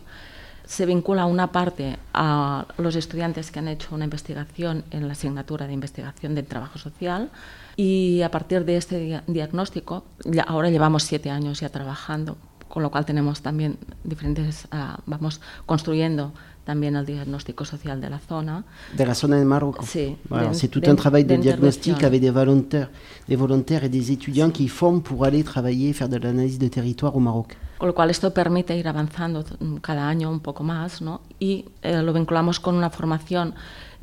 Se 0.67 0.87
vincula 0.87 1.27
una 1.27 1.53
parte 1.53 1.99
a 2.15 2.67
los 2.79 2.97
estudiantes 2.97 3.51
que 3.51 3.59
han 3.59 3.69
hecho 3.69 3.95
una 3.95 4.05
investigación 4.05 4.85
en 4.91 5.07
la 5.07 5.13
asignatura 5.13 5.67
de 5.67 5.73
investigación 5.73 6.35
del 6.35 6.47
trabajo 6.47 6.79
social, 6.79 7.31
Y 7.77 8.21
a 8.23 8.31
partir 8.31 8.65
de 8.65 8.77
este 8.77 9.23
diagnóstico, 9.27 10.05
ahora 10.47 10.69
llevamos 10.69 11.05
siete 11.05 11.31
años 11.31 11.61
ya 11.61 11.71
trabajando, 11.71 12.37
con 12.73 12.83
lo 12.83 12.91
cual 12.91 13.05
tenemos 13.05 13.43
también 13.43 13.77
diferentes, 14.03 14.67
uh, 14.73 14.97
vamos 15.05 15.43
construyendo 15.67 16.33
también 16.65 16.97
el 16.97 17.05
diagnóstico 17.05 17.67
social 17.67 18.01
de 18.01 18.09
la 18.09 18.19
zona. 18.19 18.65
De 18.97 19.05
la 19.05 19.15
zona 19.15 19.37
de 19.37 19.45
Marruecos. 19.45 19.85
Sí. 19.85 20.17
Voilà, 20.31 20.55
c'est 20.55 20.69
tout 20.69 20.81
un 20.87 20.97
travail 20.97 21.27
de, 21.27 21.37
diagnostic 21.37 22.03
avec 22.03 22.23
des 22.23 22.31
volontaires, 22.31 22.89
des 23.29 23.37
volontaires 23.37 23.85
et 23.85 23.91
des 23.91 24.11
étudiants 24.11 24.47
sí. 24.47 24.53
qui 24.55 24.69
forment 24.69 25.03
pour 25.03 25.27
aller 25.27 25.45
travailler, 25.45 25.93
faire 25.93 26.09
de 26.09 26.17
l'analyse 26.17 26.59
de 26.59 26.69
territoire 26.69 27.15
au 27.15 27.21
Maroc. 27.21 27.59
Con 27.77 27.89
lo 27.89 27.95
cual 27.95 28.09
esto 28.09 28.33
permite 28.33 28.75
ir 28.75 28.89
avanzando 28.89 29.45
cada 29.83 30.09
año 30.09 30.31
un 30.31 30.41
poco 30.41 30.65
más, 30.65 31.03
¿no? 31.03 31.21
Y 31.39 31.67
eh, 31.83 32.01
lo 32.01 32.15
vinculamos 32.15 32.59
con 32.59 32.75
una 32.75 32.89
formación 32.89 33.55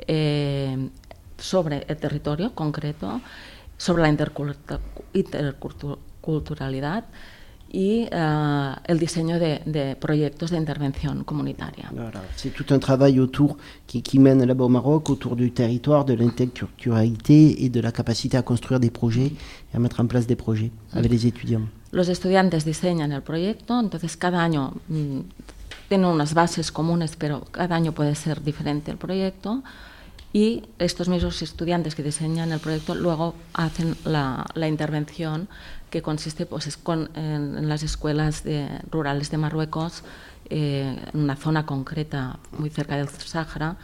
eh, 0.06 0.90
sobre 1.38 1.86
el 1.88 1.96
territorio 1.96 2.54
concreto 2.54 3.20
sobre 3.78 4.02
la 4.02 4.10
interculturalidad 4.10 7.06
y 7.72 8.08
uh, 8.12 8.74
el 8.84 8.98
diseño 8.98 9.38
de, 9.38 9.60
de 9.64 9.96
proyectos 9.96 10.50
de 10.50 10.56
intervención 10.56 11.24
comunitaria. 11.24 11.90
Voilà. 11.92 12.20
C'est 12.36 12.50
tout 12.50 12.74
un 12.74 12.78
travail 12.78 13.20
autour 13.20 13.56
qui, 13.86 14.02
qui 14.02 14.18
mène 14.18 14.44
là-bas 14.44 14.64
au 14.64 14.68
Maroc, 14.68 15.08
autour 15.08 15.36
du 15.36 15.52
territoire, 15.52 16.04
de 16.04 16.14
l'interculturalité 16.14 17.64
et 17.64 17.68
de 17.68 17.80
la 17.80 17.92
capacité 17.92 18.36
à 18.36 18.42
construire 18.42 18.80
des 18.80 18.90
projets 18.90 19.32
et 19.72 19.76
à 19.76 19.78
mettre 19.78 20.00
en 20.00 20.06
place 20.06 20.26
des 20.26 20.36
projets 20.36 20.72
avec 20.92 21.10
les 21.10 21.26
étudiants. 21.26 21.62
Los 21.92 22.08
estudiantes 22.08 22.64
diseñan 22.64 23.10
el 23.12 23.22
proyecto, 23.22 23.78
entonces 23.78 24.16
cada 24.16 24.40
año 24.40 24.72
mm, 24.88 25.20
tiene 25.88 26.06
unas 26.06 26.34
bases 26.34 26.70
comunes, 26.70 27.16
pero 27.16 27.42
cada 27.50 27.74
año 27.74 27.92
puede 27.92 28.14
ser 28.14 28.42
diferente 28.42 28.90
el 28.92 28.96
proyecto. 28.96 29.62
Y 30.32 30.62
estos 30.78 31.08
mismos 31.08 31.42
estudiantes 31.42 31.94
que 31.94 32.04
diseñan 32.04 32.52
el 32.52 32.60
proyecto 32.60 32.94
luego 32.94 33.34
hacen 33.52 33.96
la, 34.04 34.46
la 34.54 34.68
intervención 34.68 35.48
que 35.90 36.02
consiste 36.02 36.46
pues, 36.46 36.68
es 36.68 36.76
con, 36.76 37.10
en, 37.14 37.58
en, 37.58 37.68
las 37.68 37.82
escuelas 37.82 38.44
de, 38.44 38.68
rurales 38.90 39.30
de 39.30 39.38
Marruecos, 39.38 40.04
eh, 40.48 40.96
en 41.12 41.20
una 41.20 41.36
zona 41.36 41.66
concreta 41.66 42.38
muy 42.56 42.70
cerca 42.70 42.96
del 42.96 43.08
Sáhara. 43.08 43.76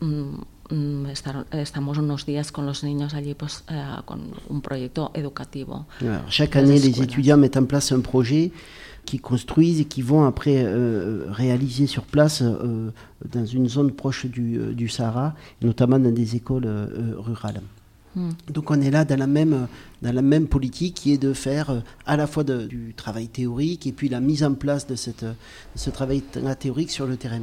Mm, 0.00 1.06
estar, 1.06 1.46
estamos 1.52 1.98
unos 1.98 2.24
días 2.24 2.50
con 2.50 2.64
los 2.66 2.82
niños 2.82 3.14
allí 3.14 3.34
pues, 3.34 3.64
eh, 3.68 3.84
con 4.04 4.34
un 4.48 4.62
proyecto 4.62 5.10
educativo. 5.14 5.86
Alors, 6.00 6.28
chaque 6.28 6.58
année, 6.58 6.78
les 6.78 6.98
étudiants 6.98 7.38
mettent 7.38 7.56
en 7.56 7.66
place 7.66 7.92
un 7.94 8.02
projet 8.02 8.52
qui 9.04 9.18
construisent 9.18 9.80
et 9.80 9.84
qui 9.84 10.02
vont 10.02 10.24
après 10.24 10.62
euh, 10.64 11.26
réaliser 11.28 11.86
sur 11.86 12.04
place 12.04 12.42
euh, 12.42 12.90
dans 13.30 13.44
une 13.44 13.68
zone 13.68 13.92
proche 13.92 14.26
du, 14.26 14.58
euh, 14.58 14.72
du, 14.72 14.88
Sahara, 14.88 15.34
notamment 15.60 15.98
dans 15.98 16.12
des 16.12 16.36
écoles 16.36 16.66
euh, 16.66 17.14
rurales. 17.16 17.60
Mm. 18.14 18.30
Donc 18.52 18.70
on 18.70 18.80
est 18.80 18.90
là 18.90 19.04
dans 19.04 19.18
la 19.18 19.26
même, 19.26 19.66
dans 20.02 20.12
la 20.12 20.22
même 20.22 20.46
politique 20.46 20.94
qui 20.94 21.12
est 21.12 21.18
de 21.18 21.32
faire 21.32 21.82
à 22.06 22.16
la 22.16 22.26
fois 22.26 22.44
de, 22.44 22.66
du 22.66 22.94
travail 22.94 23.28
théorique 23.28 23.86
et 23.86 23.92
puis 23.92 24.08
la 24.08 24.20
mise 24.20 24.44
en 24.44 24.54
place 24.54 24.86
de, 24.86 24.94
cette, 24.94 25.24
de 25.24 25.34
ce 25.74 25.90
travail 25.90 26.22
théorique 26.58 26.90
sur 26.90 27.06
le 27.06 27.16
terrain. 27.16 27.42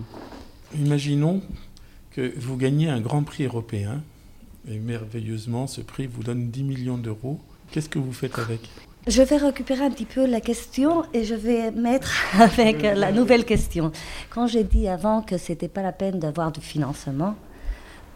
Imaginons 0.75 1.41
que 2.11 2.33
vous 2.37 2.55
gagnez 2.55 2.89
un 2.89 3.01
grand 3.01 3.23
prix 3.23 3.45
européen 3.45 4.01
et 4.69 4.77
merveilleusement 4.77 5.67
ce 5.67 5.81
prix 5.81 6.07
vous 6.07 6.23
donne 6.23 6.49
10 6.49 6.63
millions 6.63 6.97
d'euros. 6.97 7.39
Qu'est-ce 7.71 7.89
que 7.89 7.99
vous 7.99 8.13
faites 8.13 8.37
avec? 8.39 8.61
Je 9.09 9.23
vais 9.23 9.37
récupérer 9.37 9.83
un 9.83 9.89
petit 9.89 10.05
peu 10.05 10.25
la 10.25 10.39
question 10.39 11.03
et 11.13 11.23
je 11.23 11.33
vais 11.35 11.71
mettre 11.71 12.11
avec 12.39 12.83
la 12.83 13.11
nouvelle 13.11 13.43
question. 13.43 13.91
Quand 14.29 14.47
j'ai 14.47 14.63
dit 14.63 14.87
avant 14.87 15.21
que 15.21 15.37
c'était 15.37 15.67
pas 15.67 15.81
la 15.81 15.91
peine 15.91 16.19
d'avoir 16.19 16.51
du 16.51 16.61
financement, 16.61 17.35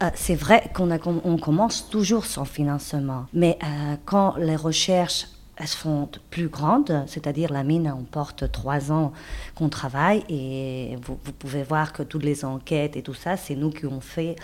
euh, 0.03 0.09
c'est 0.13 0.35
vrai 0.35 0.63
qu'on 0.73 0.89
on 1.23 1.37
commence 1.37 1.89
toujours 1.89 2.25
sans 2.25 2.45
financement. 2.45 3.25
Mais 3.33 3.57
euh, 3.63 3.95
quand 4.05 4.35
les 4.37 4.55
recherches 4.55 5.27
elles 5.57 5.67
sont 5.67 6.09
plus 6.31 6.47
grandes, 6.47 7.03
c'est-à-dire 7.05 7.53
la 7.53 7.63
mine, 7.63 7.93
on 7.95 8.03
porte 8.03 8.51
trois 8.51 8.91
ans 8.91 9.13
qu'on 9.53 9.69
travaille 9.69 10.23
et 10.27 10.97
vous, 11.03 11.19
vous, 11.23 11.31
pouvez 11.31 11.63
voir 11.63 11.93
que 11.93 12.01
toutes 12.01 12.23
les 12.23 12.43
enquêtes 12.43 12.97
et 12.97 13.03
tout 13.03 13.13
ça, 13.13 13.37
c'est 13.37 13.55
nous 13.55 13.69
qui 13.69 13.85
on 13.85 14.01
fait. 14.01 14.35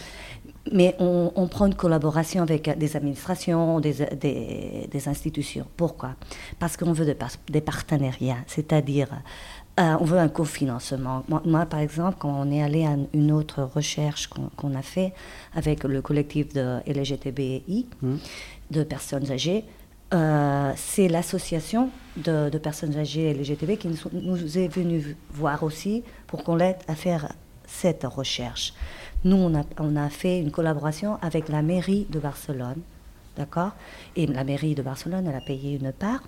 Mais 0.72 0.96
on, 1.00 1.32
on, 1.36 1.48
prend 1.48 1.66
une 1.66 1.74
collaboration 1.74 2.44
avec 2.44 2.78
des 2.78 2.96
administrations, 2.96 3.80
des, 3.80 4.06
des, 4.22 4.88
des 4.92 5.08
institutions. 5.08 5.66
Pourquoi? 5.78 6.12
Parce 6.60 6.78
qu'on 6.78 6.94
veut 6.94 7.06
des, 7.06 7.18
des 7.50 7.62
partenariats, 7.62 8.38
c'est-à-dire 8.46 9.08
euh, 9.80 9.96
on 10.00 10.04
veut 10.04 10.20
un 10.20 10.28
cofinancement. 10.28 11.24
Moi, 11.28 11.42
moi, 11.46 11.66
par 11.66 11.80
exemple, 11.80 12.18
quand 12.20 12.30
on 12.30 12.52
est 12.52 12.62
allé 12.62 12.86
à 12.86 12.96
une 13.14 13.32
autre 13.32 13.64
recherche 13.64 14.28
qu'on 14.28 14.50
qu 14.50 14.76
a 14.76 14.82
fait 14.82 15.14
avec 15.56 15.86
le 15.86 16.02
collectif 16.02 16.54
de 16.54 16.80
LGTBI, 16.86 17.88
mmh. 18.02 18.16
de 18.72 18.84
personnes 18.84 19.32
âgées, 19.32 19.64
euh, 20.14 20.74
c'est 20.76 21.08
l'association 21.08 21.90
de, 22.18 22.50
personnes 22.58 22.98
âgées 22.98 23.34
LGTB 23.34 23.78
qui 23.78 23.88
nous, 23.88 23.98
nous 24.14 24.58
est 24.58 24.68
venue 24.68 25.16
voir 25.32 25.64
aussi 25.64 26.04
pour 26.28 26.44
qu'on 26.44 26.56
l'aide 26.56 26.78
à 26.88 26.96
faire 26.96 27.32
cette 27.68 28.04
recherche. 28.04 28.74
Nous, 29.24 29.36
on 29.36 29.56
a, 29.56 29.64
on 29.78 29.96
a, 29.96 30.10
fait 30.10 30.40
une 30.40 30.52
collaboration 30.52 31.18
avec 31.22 31.50
la 31.50 31.62
mairie 31.62 32.08
de 32.10 32.20
Barcelone, 32.20 32.82
d'accord? 33.38 33.72
Et 34.16 34.26
la 34.26 34.44
mairie 34.44 34.76
de 34.76 34.82
Barcelone, 34.82 35.28
elle 35.28 35.36
a 35.36 35.42
payé 35.42 35.78
une 35.80 35.92
part 35.92 36.24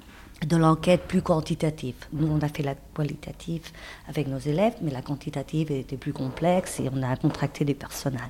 de 0.45 0.57
l'enquête 0.57 1.07
plus 1.07 1.21
quantitative. 1.21 1.95
Nous, 2.13 2.27
on 2.27 2.39
a 2.41 2.49
fait 2.49 2.63
la 2.63 2.75
qualitative 2.75 3.63
avec 4.07 4.27
nos 4.27 4.39
élèves, 4.39 4.73
mais 4.81 4.91
la 4.91 5.01
quantitative 5.01 5.71
était 5.71 5.97
plus 5.97 6.13
complexe 6.13 6.79
et 6.79 6.89
on 6.93 7.01
a 7.01 7.15
contracté 7.15 7.65
du 7.65 7.75
personnel. 7.75 8.21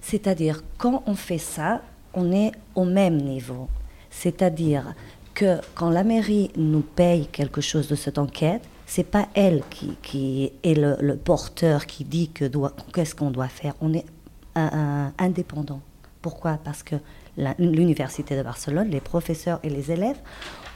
C'est-à-dire, 0.00 0.62
quand 0.78 1.02
on 1.06 1.14
fait 1.14 1.38
ça, 1.38 1.82
on 2.14 2.32
est 2.32 2.52
au 2.74 2.84
même 2.84 3.16
niveau. 3.16 3.68
C'est-à-dire 4.12 4.94
que 5.34 5.58
quand 5.74 5.90
la 5.90 6.04
mairie 6.04 6.50
nous 6.56 6.82
paye 6.82 7.26
quelque 7.26 7.60
chose 7.60 7.88
de 7.88 7.96
cette 7.96 8.18
enquête, 8.18 8.62
c'est 8.86 9.04
pas 9.04 9.26
elle 9.34 9.62
qui, 9.70 10.52
est 10.62 10.74
le, 10.74 11.16
porteur 11.16 11.86
qui 11.86 12.04
dit 12.04 12.28
que 12.28 12.44
qu'est-ce 12.92 13.14
qu'on 13.14 13.30
doit 13.30 13.48
faire. 13.48 13.74
On 13.80 13.92
est 13.94 14.04
indépendant. 14.54 15.80
Pourquoi? 16.20 16.58
Parce 16.62 16.82
que 16.82 16.96
l'université 17.58 18.36
de 18.36 18.42
Barcelone, 18.42 18.90
les 18.90 19.00
professeurs 19.00 19.58
et 19.62 19.70
les 19.70 19.90
élèves 19.90 20.18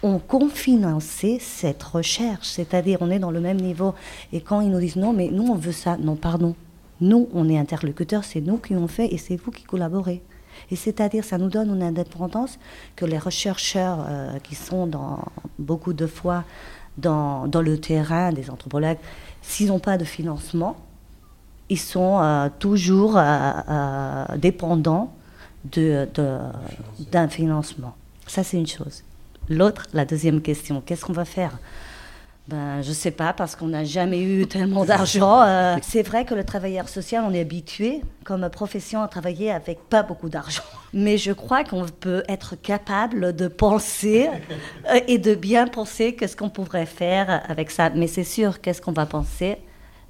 ont 0.02 0.18
confinancé 0.18 1.38
cette 1.40 1.82
recherche, 1.82 2.48
c'est-à-dire 2.48 2.98
on 3.00 3.10
est 3.10 3.18
dans 3.18 3.30
le 3.30 3.40
même 3.40 3.60
niveau. 3.60 3.94
Et 4.32 4.40
quand 4.40 4.62
ils 4.62 4.70
nous 4.70 4.80
disent 4.80 4.96
non, 4.96 5.12
mais 5.12 5.28
nous 5.28 5.44
on 5.44 5.54
veut 5.54 5.72
ça, 5.72 5.98
non, 5.98 6.16
pardon. 6.16 6.54
Nous, 7.02 7.28
on 7.34 7.50
est 7.50 7.58
interlocuteurs, 7.58 8.24
c'est 8.24 8.40
nous 8.40 8.56
qui 8.56 8.74
ont 8.74 8.88
fait 8.88 9.12
et 9.12 9.18
c'est 9.18 9.36
vous 9.36 9.50
qui 9.50 9.64
collaborez. 9.64 10.22
Et 10.70 10.76
c'est-à-dire, 10.76 11.24
ça 11.24 11.38
nous 11.38 11.48
donne 11.48 11.74
une 11.74 11.82
indépendance 11.82 12.58
que 12.96 13.04
les 13.04 13.20
chercheurs 13.30 14.04
euh, 14.08 14.38
qui 14.40 14.54
sont 14.54 14.86
dans, 14.86 15.24
beaucoup 15.58 15.92
de 15.92 16.06
fois 16.06 16.44
dans, 16.98 17.46
dans 17.46 17.62
le 17.62 17.78
terrain, 17.78 18.32
des 18.32 18.50
anthropologues, 18.50 18.98
s'ils 19.42 19.68
n'ont 19.68 19.78
pas 19.78 19.98
de 19.98 20.04
financement, 20.04 20.76
ils 21.68 21.78
sont 21.78 22.20
euh, 22.20 22.48
toujours 22.58 23.14
euh, 23.16 24.24
dépendants 24.36 25.12
d'un 25.64 26.06
de, 26.14 27.26
de, 27.26 27.26
financement. 27.28 27.94
Ça, 28.26 28.44
c'est 28.44 28.56
une 28.56 28.66
chose. 28.66 29.02
L'autre, 29.48 29.86
la 29.92 30.04
deuxième 30.04 30.40
question, 30.40 30.82
qu'est-ce 30.84 31.04
qu'on 31.04 31.12
va 31.12 31.24
faire? 31.24 31.58
Ben, 32.48 32.80
je 32.80 32.92
sais 32.92 33.10
pas, 33.10 33.32
parce 33.32 33.56
qu'on 33.56 33.66
n'a 33.66 33.82
jamais 33.82 34.22
eu 34.22 34.46
tellement 34.46 34.84
d'argent. 34.84 35.42
Euh, 35.42 35.76
c'est 35.82 36.02
vrai 36.02 36.24
que 36.24 36.32
le 36.32 36.44
travailleur 36.44 36.88
social, 36.88 37.24
on 37.26 37.34
est 37.34 37.40
habitué 37.40 38.02
comme 38.24 38.48
profession 38.50 39.02
à 39.02 39.08
travailler 39.08 39.50
avec 39.50 39.80
pas 39.88 40.04
beaucoup 40.04 40.28
d'argent. 40.28 40.62
Mais 40.92 41.18
je 41.18 41.32
crois 41.32 41.64
qu'on 41.64 41.86
peut 41.86 42.22
être 42.28 42.54
capable 42.54 43.34
de 43.34 43.48
penser 43.48 44.28
euh, 44.88 45.00
et 45.08 45.18
de 45.18 45.34
bien 45.34 45.66
penser 45.66 46.14
qu'est-ce 46.14 46.36
qu'on 46.36 46.50
pourrait 46.50 46.86
faire 46.86 47.42
avec 47.48 47.72
ça. 47.72 47.90
Mais 47.90 48.06
c'est 48.06 48.24
sûr, 48.24 48.60
qu'est-ce 48.60 48.80
qu'on 48.80 48.92
va 48.92 49.06
penser? 49.06 49.58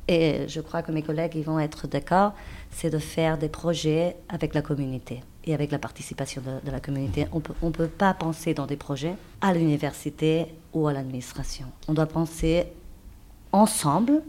Et 0.08 0.46
je 0.46 0.60
crois 0.60 0.82
que 0.82 0.92
mes 0.92 1.02
collègues 1.02 1.32
ils 1.36 1.42
vont 1.42 1.58
être 1.58 1.88
d'accord, 1.88 2.34
c'est 2.70 2.90
de 2.90 2.98
faire 2.98 3.38
des 3.38 3.48
projets 3.48 4.16
avec 4.28 4.54
la 4.54 4.62
communauté 4.62 5.22
et 5.46 5.54
avec 5.54 5.70
la 5.70 5.78
participation 5.78 6.42
de, 6.42 6.66
de 6.66 6.70
la 6.70 6.80
communauté. 6.80 7.26
On 7.32 7.40
peut, 7.40 7.54
ne 7.62 7.70
peut 7.70 7.88
pas 7.88 8.14
penser 8.14 8.54
dans 8.54 8.66
des 8.66 8.76
projets 8.76 9.14
à 9.40 9.54
l'université 9.54 10.46
ou 10.72 10.88
à 10.88 10.92
l'administration. 10.92 11.66
On 11.88 11.94
doit 11.94 12.06
penser 12.06 12.66
ensemble 13.52 14.22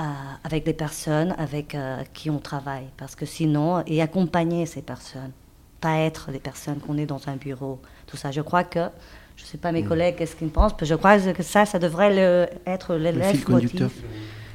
euh, 0.00 0.02
avec 0.44 0.66
les 0.66 0.72
personnes 0.72 1.34
avec 1.38 1.74
euh, 1.74 2.02
qui 2.12 2.30
on 2.30 2.38
travaille, 2.38 2.86
parce 2.96 3.14
que 3.14 3.26
sinon, 3.26 3.82
et 3.86 4.00
accompagner 4.00 4.66
ces 4.66 4.82
personnes, 4.82 5.32
pas 5.80 5.98
être 5.98 6.30
des 6.30 6.38
personnes 6.38 6.78
qu'on 6.78 6.96
est 6.96 7.06
dans 7.06 7.28
un 7.28 7.36
bureau, 7.36 7.80
tout 8.06 8.16
ça. 8.16 8.30
Je 8.30 8.40
crois 8.40 8.64
que, 8.64 8.88
je 9.36 9.42
ne 9.42 9.46
sais 9.46 9.58
pas 9.58 9.70
mes 9.70 9.82
mmh. 9.82 9.88
collègues 9.88 10.16
qu'est-ce 10.16 10.36
qu'ils 10.36 10.48
pensent, 10.48 10.72
mais 10.80 10.86
je 10.86 10.94
crois 10.94 11.18
que 11.18 11.42
ça, 11.42 11.66
ça 11.66 11.78
devrait 11.78 12.14
le, 12.14 12.48
être 12.66 12.94
l'élève 12.94 13.48
motif. 13.50 14.02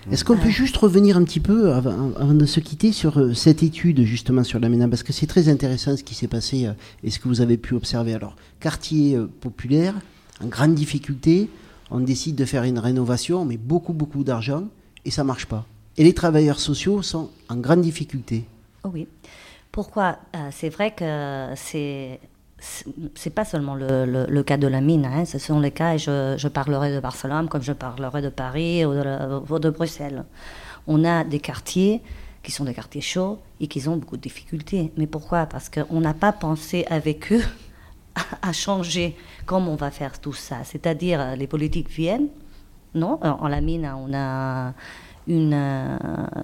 Est-ce 0.10 0.24
qu'on 0.24 0.38
peut 0.38 0.50
juste 0.50 0.78
revenir 0.78 1.18
un 1.18 1.24
petit 1.26 1.42
peu, 1.42 1.74
avant, 1.74 2.12
avant 2.18 2.34
de 2.34 2.46
se 2.46 2.62
quitter, 2.62 2.94
sur 2.94 3.18
euh, 3.18 3.34
cette 3.34 3.62
étude 3.62 4.04
justement 4.04 4.46
sur 4.46 4.58
l'aménagement 4.58 4.90
Parce 4.90 5.04
que 5.04 5.12
c'est 5.12 5.28
très 5.28 5.50
intéressant 5.50 5.98
ce 5.98 6.04
qui 6.04 6.16
s'est 6.16 6.30
passé 6.30 6.66
euh, 6.66 6.72
et 7.04 7.12
ce 7.12 7.20
que 7.20 7.28
vous 7.28 7.42
avez 7.42 7.58
pu 7.58 7.74
observer. 7.74 8.14
Alors, 8.14 8.38
quartier 8.62 9.16
euh, 9.16 9.28
populaire, 9.28 9.94
en 10.42 10.48
grande 10.48 10.76
difficulté, 10.76 11.50
on 11.92 12.00
décide 12.00 12.36
de 12.36 12.46
faire 12.46 12.64
une 12.64 12.80
rénovation, 12.80 13.44
mais 13.44 13.58
beaucoup, 13.58 13.92
beaucoup 13.92 14.24
d'argent, 14.24 14.64
et 15.04 15.12
ça 15.12 15.24
ne 15.24 15.28
marche 15.28 15.46
pas. 15.46 15.66
Et 15.98 16.06
les 16.06 16.14
travailleurs 16.14 16.62
sociaux 16.62 17.02
sont 17.02 17.30
en 17.50 17.58
grande 17.58 17.82
difficulté. 17.82 18.46
Oh 18.86 18.92
oui. 18.94 19.08
Pourquoi? 19.74 20.20
C'est 20.52 20.70
vrai 20.70 20.92
que 20.96 21.50
c'est 21.56 22.20
c'est 22.60 23.30
pas 23.30 23.46
seulement 23.46 23.76
le, 23.76 24.42
cas 24.42 24.58
de 24.58 24.68
la 24.68 24.82
mine, 24.82 25.06
hein, 25.06 25.26
ce 25.26 25.38
sont 25.38 25.60
les 25.60 25.72
cas, 25.72 25.94
et 25.94 25.98
je, 25.98 26.36
je, 26.38 26.48
parlerai 26.48 26.94
de 26.94 27.00
Barcelone 27.00 27.48
comme 27.50 27.62
je 27.62 27.74
parlerai 27.74 28.22
de 28.22 28.30
Paris 28.30 28.84
ou 28.86 28.94
de, 28.94 29.70
Bruxelles. 29.70 30.26
On 30.88 31.04
a 31.06 31.24
des 31.24 31.40
quartiers 31.40 32.02
qui 32.42 32.52
sont 32.52 32.64
des 32.64 32.74
quartiers 32.74 33.02
chauds 33.02 33.40
et 33.60 33.68
qui 33.68 33.88
ont 33.88 33.98
beaucoup 33.98 34.18
de 34.18 34.22
difficultés. 34.22 34.92
Mais 34.98 35.06
pourquoi? 35.06 35.46
Parce 35.46 35.70
qu'on 35.70 36.00
n'a 36.00 36.14
pas 36.14 36.32
pensé 36.32 36.86
avec 36.90 37.32
eux 37.32 37.44
à, 38.42 38.54
changer 38.54 39.16
comment 39.46 39.74
on 39.74 39.76
va 39.76 39.92
faire 39.92 40.20
tout 40.20 40.34
ça. 40.34 40.64
C'est-à-dire, 40.64 41.36
les 41.36 41.48
politiques 41.48 41.90
viennent, 41.90 42.30
non? 42.96 43.20
En 43.22 43.48
la 43.48 43.62
mine, 43.62 43.92
on 43.96 44.14
a 44.16 44.74
une, 45.28 45.54
euh, 45.54 45.98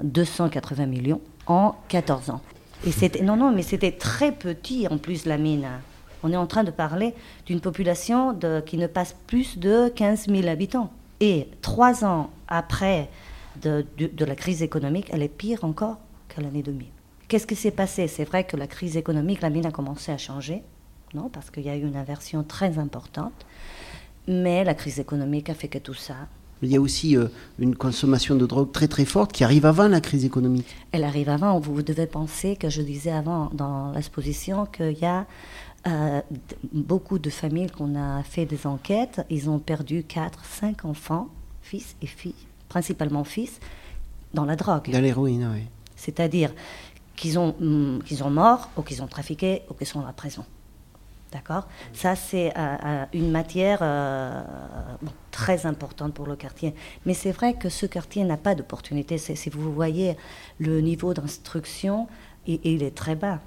280 0.03 0.85
millions 0.85 1.21
en 1.47 1.75
14 1.87 2.29
ans. 2.29 2.41
Et 2.85 3.23
non, 3.23 3.37
non, 3.37 3.51
mais 3.51 3.63
c'était 3.63 3.93
très 3.93 4.31
petit 4.33 4.87
en 4.89 4.97
plus 4.97 5.25
la 5.25 5.37
mine. 5.37 5.67
On 6.23 6.31
est 6.31 6.37
en 6.37 6.47
train 6.47 6.63
de 6.63 6.71
parler 6.71 7.13
d'une 7.45 7.59
population 7.59 8.37
qui 8.65 8.77
ne 8.77 8.87
passe 8.87 9.15
plus 9.27 9.59
de 9.59 9.89
15 9.89 10.27
000 10.29 10.47
habitants. 10.47 10.91
Et 11.19 11.47
trois 11.61 12.03
ans 12.03 12.29
après 12.47 13.09
de, 13.61 13.85
la 14.25 14.35
crise 14.35 14.61
économique, 14.61 15.07
elle 15.11 15.21
est 15.21 15.27
pire 15.27 15.63
encore 15.63 15.97
qu'à 16.29 16.41
l'année 16.41 16.63
2000. 16.63 16.87
Qu'est-ce 17.27 17.47
qui 17.47 17.55
s'est 17.55 17.71
passé? 17.71 18.07
C'est 18.07 18.25
vrai 18.25 18.45
que 18.45 18.57
la 18.57 18.67
crise 18.67 18.97
économique, 18.97 19.41
la 19.41 19.49
mine 19.49 19.65
a 19.65 19.71
commencé 19.71 20.11
à 20.11 20.17
changer, 20.17 20.63
non 21.13 21.29
Parce 21.29 21.49
qu'il 21.49 21.63
y 21.63 21.69
a 21.69 21.75
eu 21.75 21.81
une 21.81 21.95
inversion 21.95 22.43
très 22.43 22.77
importante. 22.77 23.45
Mais 24.27 24.63
la 24.63 24.73
crise 24.73 24.99
économique 24.99 25.49
a 25.49 25.53
fait 25.53 25.67
que 25.67 25.77
tout 25.77 25.93
ça. 25.93 26.15
Il 26.61 26.69
y 26.69 26.77
a 26.77 26.81
aussi 26.81 27.17
euh, 27.17 27.27
une 27.59 27.75
consommation 27.75 28.35
de 28.35 28.45
drogue 28.45 28.71
très 28.71 28.87
très 28.87 29.03
forte 29.03 29.33
qui 29.33 29.43
arrive 29.43 29.65
avant 29.65 29.89
la 29.89 29.99
crise 29.99 30.23
économique. 30.23 30.75
Elle 30.93 31.03
arrive 31.03 31.27
avant. 31.27 31.59
Vous 31.59 31.81
devez 31.81 32.07
penser 32.07 32.55
que 32.55 32.69
je 32.69 32.81
disais 32.81 33.11
avant 33.11 33.49
dans 33.53 33.91
l'exposition 33.91 34.65
qu'il 34.65 34.97
y 34.97 35.05
a 35.05 35.25
euh, 35.87 36.21
beaucoup 36.71 37.19
de 37.19 37.29
familles 37.29 37.69
qu'on 37.69 37.95
a 37.95 38.23
fait 38.23 38.45
des 38.45 38.65
enquêtes, 38.65 39.25
ils 39.29 39.49
ont 39.49 39.59
perdu 39.59 40.03
4, 40.03 40.45
5 40.45 40.85
enfants, 40.85 41.27
fils 41.61 41.95
et 42.01 42.07
filles, 42.07 42.35
principalement 42.69 43.23
fils, 43.23 43.59
dans 44.33 44.45
la 44.45 44.55
drogue. 44.55 44.89
Dans 44.89 45.01
l'héroïne, 45.01 45.49
oui. 45.53 45.63
C'est-à-dire 45.95 46.53
qu'ils 47.15 47.37
ont, 47.37 47.55
mm, 47.59 48.03
qu'ils 48.03 48.23
ont 48.23 48.29
mort 48.29 48.69
ou 48.77 48.81
qu'ils 48.81 49.01
ont 49.03 49.07
trafiqué 49.07 49.63
ou 49.69 49.73
qu'ils 49.73 49.87
sont 49.87 50.05
à 50.05 50.13
prison. 50.13 50.45
D'accord? 51.31 51.67
Ça, 51.93 52.15
c'est 52.15 52.55
euh, 52.55 52.75
euh, 52.85 53.05
une 53.13 53.31
matière 53.31 53.79
très 55.31 55.65
importante 55.65 56.13
pour 56.13 56.27
le 56.27 56.35
quartier. 56.35 56.75
Mais 57.05 57.15
c'est 57.15 57.31
vrai 57.31 57.55
que 57.55 57.69
ce 57.69 57.87
quartier 57.87 58.23
n'a 58.23 58.37
pas 58.37 58.53
d'opportunité. 58.53 59.17
Si 59.17 59.49
vous 59.49 59.73
voyez 59.73 60.15
le 60.59 60.79
niveau 60.79 61.13
d'instruction, 61.13 62.07
il, 62.45 62.83
est 62.83 62.95
très 62.95 63.15
bas. 63.15 63.39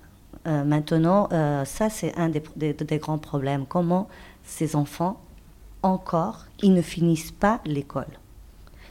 Euh, 0.46 0.64
maintenant, 0.64 1.28
euh, 1.32 1.64
ça 1.64 1.90
c'est 1.90 2.14
un 2.16 2.28
des, 2.28 2.98
grands 2.98 3.18
problèmes. 3.18 3.66
Comment 3.66 4.08
ces 4.44 4.76
enfants, 4.76 5.20
encore, 5.82 6.46
ils 6.62 6.72
ne 6.72 6.82
finissent 6.82 7.32
pas 7.32 7.60
l'école. 7.64 8.06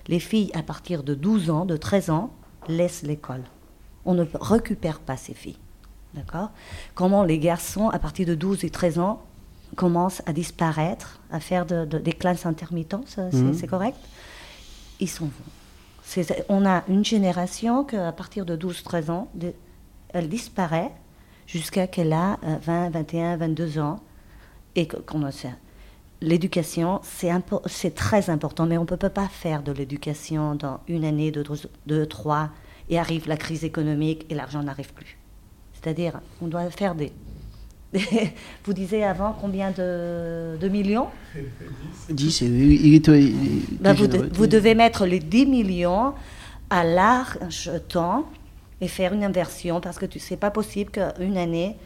Les 0.08 0.20
filles, 0.20 0.52
à 0.54 0.64
partir 0.64 1.04
de 1.04 1.16
12 1.16 1.50
ans, 1.50 1.66
de 1.66 1.78
13 1.78 2.10
ans, 2.10 2.32
laissent 2.68 3.04
l'école. 3.04 3.44
On 4.06 4.14
ne 4.14 4.26
récupère 4.40 5.00
pas 5.00 5.18
ces 5.18 5.34
filles. 5.34 5.58
D'accord? 6.14 6.52
Comment 6.94 7.24
les 7.24 7.40
garçons, 7.40 7.90
à 7.90 8.00
partir 8.00 8.28
de 8.28 8.36
12 8.36 8.64
et 8.66 8.70
13 8.70 9.00
ans, 9.00 9.22
commencent 9.76 10.22
à 10.26 10.34
disparaître, 10.34 11.20
à 11.32 11.40
faire 11.40 11.66
des 11.66 12.14
classes 12.14 12.46
intermittentes, 12.46 13.18
mhm. 13.18 13.54
c'est 13.54 13.68
correct? 13.68 13.98
Ils 15.00 15.10
sont 15.10 15.30
On 16.50 16.66
a 16.66 16.84
une 16.88 17.04
génération 17.04 17.84
qu'à 17.84 18.12
partir 18.12 18.46
de 18.46 18.56
12-13 18.56 19.12
ans, 19.12 19.28
elle 20.10 20.30
disparaît 20.30 20.92
jusqu'à 21.48 21.88
qu'elle 21.88 22.14
a 22.14 22.38
20, 22.64 22.90
21, 22.90 23.38
22 23.38 23.80
ans. 23.80 24.00
Et 24.76 24.88
qu'on 24.88 25.30
L'éducation, 26.22 27.02
c'est 27.04 27.96
très 27.96 28.30
important, 28.30 28.66
mais 28.66 28.78
on 28.78 28.82
ne 28.82 28.88
peut 28.88 28.98
pas 28.98 29.28
faire 29.28 29.64
de 29.64 29.72
l'éducation 29.72 30.56
dans 30.56 30.80
une 30.88 31.06
année, 31.06 31.32
deux, 31.32 31.44
deux, 31.88 32.06
trois, 32.06 32.50
et 32.90 33.00
arrive 33.00 33.28
la 33.28 33.38
crise 33.38 33.64
économique 33.64 34.26
et 34.30 34.36
l'argent 34.36 34.64
n'arrive 34.64 34.94
plus. 34.94 35.18
C'est-à-dire, 35.74 36.20
on 36.42 36.48
doit 36.48 36.70
faire 36.72 36.96
des... 36.96 37.12
Vous 38.66 38.74
disiez 38.74 39.04
avant 39.04 39.36
combien 39.40 39.72
de, 39.72 40.58
de 40.60 40.68
millions? 40.68 41.08
10. 42.10 42.42
Il 42.42 43.02
ben, 43.80 43.94
vous, 43.94 44.08
vous, 44.34 44.48
devez 44.48 44.76
mettre 44.76 45.06
les 45.06 45.20
10 45.20 45.46
millions 45.46 46.14
à 46.70 46.84
large 46.84 47.72
temps 47.88 48.26
et 48.82 48.88
faire 48.88 49.14
une 49.14 49.24
inversion 49.24 49.82
parce 49.82 49.98
que 49.98 50.06
tu 50.06 50.20
sais 50.20 50.38
pas 50.38 50.52
possible 50.52 50.92
qu'une 50.92 51.38
année 51.38 51.78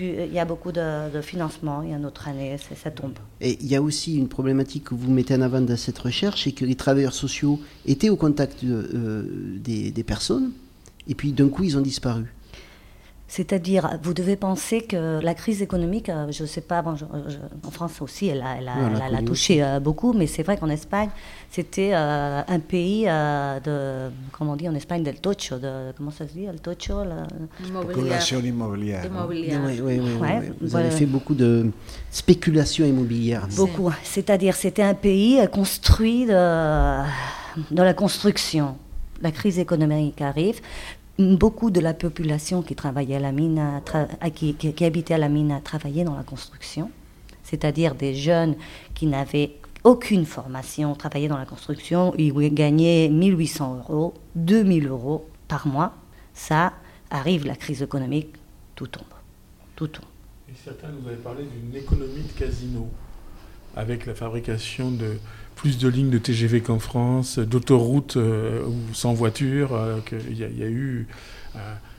il 0.00 0.32
y 0.32 0.38
a 0.38 0.44
beaucoup 0.44 0.72
de, 0.72 1.20
financement, 1.22 1.82
et 1.82 1.92
une 1.92 2.04
autre 2.04 2.28
année, 2.28 2.56
ça 2.58 2.90
tombe. 2.90 3.14
Et 3.40 3.58
il 3.60 3.66
y 3.66 3.76
a 3.76 3.82
aussi 3.82 4.16
une 4.16 4.28
problématique 4.28 4.84
que 4.84 4.94
vous 4.94 5.10
mettez 5.10 5.34
en 5.34 5.40
avant 5.40 5.60
dans 5.60 5.76
cette 5.76 5.98
recherche, 5.98 6.44
c'est 6.44 6.52
que 6.52 6.64
les 6.64 6.74
travailleurs 6.74 7.14
sociaux 7.14 7.60
étaient 7.86 8.08
au 8.08 8.16
contact 8.16 8.62
euh, 8.64 9.24
des, 9.62 10.04
personnes, 10.04 10.52
et 11.08 11.14
puis 11.14 11.32
d'un 11.32 11.48
coup, 11.48 11.64
ils 11.64 11.76
ont 11.76 11.80
disparu. 11.80 12.24
C'est-à-dire, 13.30 13.98
vous 14.02 14.14
devez 14.14 14.36
penser 14.36 14.80
que 14.80 15.20
la 15.22 15.34
crise 15.34 15.60
économique, 15.60 16.08
euh, 16.08 16.32
je 16.32 16.42
ne 16.44 16.48
sais 16.48 16.62
pas, 16.62 16.82
en 16.82 17.70
France 17.70 18.00
aussi, 18.00 18.28
elle 18.28 18.40
a, 18.40 18.56
elle 18.56 19.14
a, 19.14 19.22
touché 19.22 19.62
euh, 19.62 19.80
beaucoup, 19.80 20.14
mais 20.14 20.26
c'est 20.26 20.42
vrai 20.42 20.56
qu'en 20.56 20.70
Espagne, 20.70 21.10
c'était 21.50 21.90
euh, 21.92 22.40
un 22.48 22.58
pays 22.58 23.04
de, 23.04 24.08
comment 24.32 24.52
on 24.52 24.56
dit 24.56 24.66
en 24.66 24.74
Espagne, 24.74 25.02
del 25.02 25.20
tocho, 25.20 25.58
de, 25.58 25.92
comment 25.94 26.10
ça 26.10 26.26
se 26.26 26.32
dit, 26.32 26.46
el 26.46 26.58
tocho 26.58 27.04
la... 27.04 27.26
Spéculation 27.82 28.40
immobilière. 28.40 29.04
Oui, 29.28 29.52
oui, 29.52 29.80
oui, 29.82 30.00
vous 30.62 30.74
avez 30.74 30.90
fait 30.90 31.06
beaucoup 31.06 31.34
de 31.34 31.70
spéculation 32.10 32.86
immobilière. 32.86 33.46
Beaucoup, 33.56 33.92
c'est-à-dire 34.04 34.54
c'était 34.56 34.82
un 34.82 34.94
pays 34.94 35.38
construit 35.52 36.24
de, 36.24 36.32
de 36.32 37.82
la 37.82 37.92
construction. 37.92 38.78
La 39.20 39.32
crise 39.32 39.58
économique 39.58 40.22
arrive, 40.22 40.60
beaucoup 41.18 41.70
de 41.70 41.80
la 41.80 41.94
population 41.94 42.62
qui 42.62 42.74
travaillait 42.74 43.16
à 43.16 43.20
la 43.20 43.32
mine, 43.32 43.82
qui, 44.34 44.84
habitait 44.84 45.14
à 45.14 45.18
la 45.18 45.28
mine, 45.28 45.52
a 45.52 45.60
travaillé 45.60 46.04
dans 46.04 46.14
la 46.14 46.22
construction, 46.22 46.90
c'est-à-dire 47.42 47.94
des 47.94 48.14
jeunes 48.14 48.54
qui 48.94 49.06
n'avaient 49.06 49.56
aucune 49.84 50.26
formation, 50.26 50.94
travaillaient 50.94 51.28
dans 51.28 51.38
la 51.38 51.46
construction, 51.46 52.14
ils 52.16 52.32
gagnaient 52.54 53.08
1800 53.08 53.84
euros, 53.88 54.14
2000 54.36 54.86
euros 54.86 55.28
par 55.48 55.66
mois. 55.66 55.94
Ça 56.34 56.72
arrive 57.10 57.46
la 57.46 57.56
crise 57.56 57.82
économique, 57.82 58.34
tout 58.74 58.86
tombe. 58.86 59.04
Tout 59.76 59.88
tombe. 59.88 60.04
Et 60.48 60.54
certains 60.64 60.88
nous 60.88 61.06
avaient 61.08 61.16
parlé 61.16 61.44
d'une 61.44 61.74
économie 61.74 62.22
de 62.22 62.38
casino, 62.38 62.88
avec 63.76 64.06
la 64.06 64.14
fabrication 64.14 64.90
de 64.90 65.18
plus 65.58 65.76
de 65.76 65.88
lignes 65.88 66.08
de 66.08 66.18
TGV 66.18 66.60
qu'en 66.60 66.78
France, 66.78 67.40
d'autoroutes 67.40 68.16
euh, 68.16 68.62
sans 68.92 69.12
voiture, 69.12 69.74
euh, 69.74 69.98
qu'il 70.06 70.38
y, 70.38 70.44
a 70.44 70.68
eu 70.68 71.08
euh, 71.56 71.58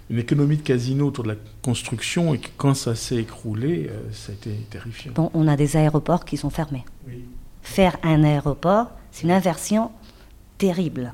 une 0.10 0.18
économie 0.18 0.56
de 0.56 0.62
casino 0.62 1.08
autour 1.08 1.26
de 1.26 1.30
la 1.30 1.36
construction 1.62 2.34
et 2.34 2.38
que 2.38 2.48
quand 2.56 2.74
ça 2.74 2.96
s'est 2.96 3.18
écroulé, 3.18 3.90
ça 4.14 4.32
a 4.32 4.36
été 4.36 4.52
terrifiant. 4.70 5.12
Bon, 5.14 5.30
on 5.34 5.46
a 5.46 5.58
des 5.58 5.76
aéroports 5.76 6.24
qui 6.24 6.38
sont 6.38 6.50
fermés. 6.50 6.86
Faire 7.62 7.98
un 8.02 8.24
aéroport, 8.24 8.92
c'est 9.12 9.24
une 9.24 9.32
inversion 9.32 9.92
terrible. 10.58 11.14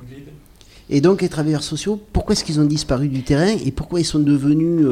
Et 0.88 1.00
donc 1.00 1.22
les 1.22 1.28
travailleurs 1.28 1.64
sociaux, 1.64 2.00
pourquoi 2.12 2.34
est-ce 2.34 2.44
qu'ils 2.44 2.60
ont 2.60 2.64
disparu 2.64 3.08
du 3.08 3.24
terrain 3.24 3.48
et 3.48 3.72
pourquoi 3.72 3.98
ils 3.98 4.04
sont 4.04 4.20
devenus 4.20 4.86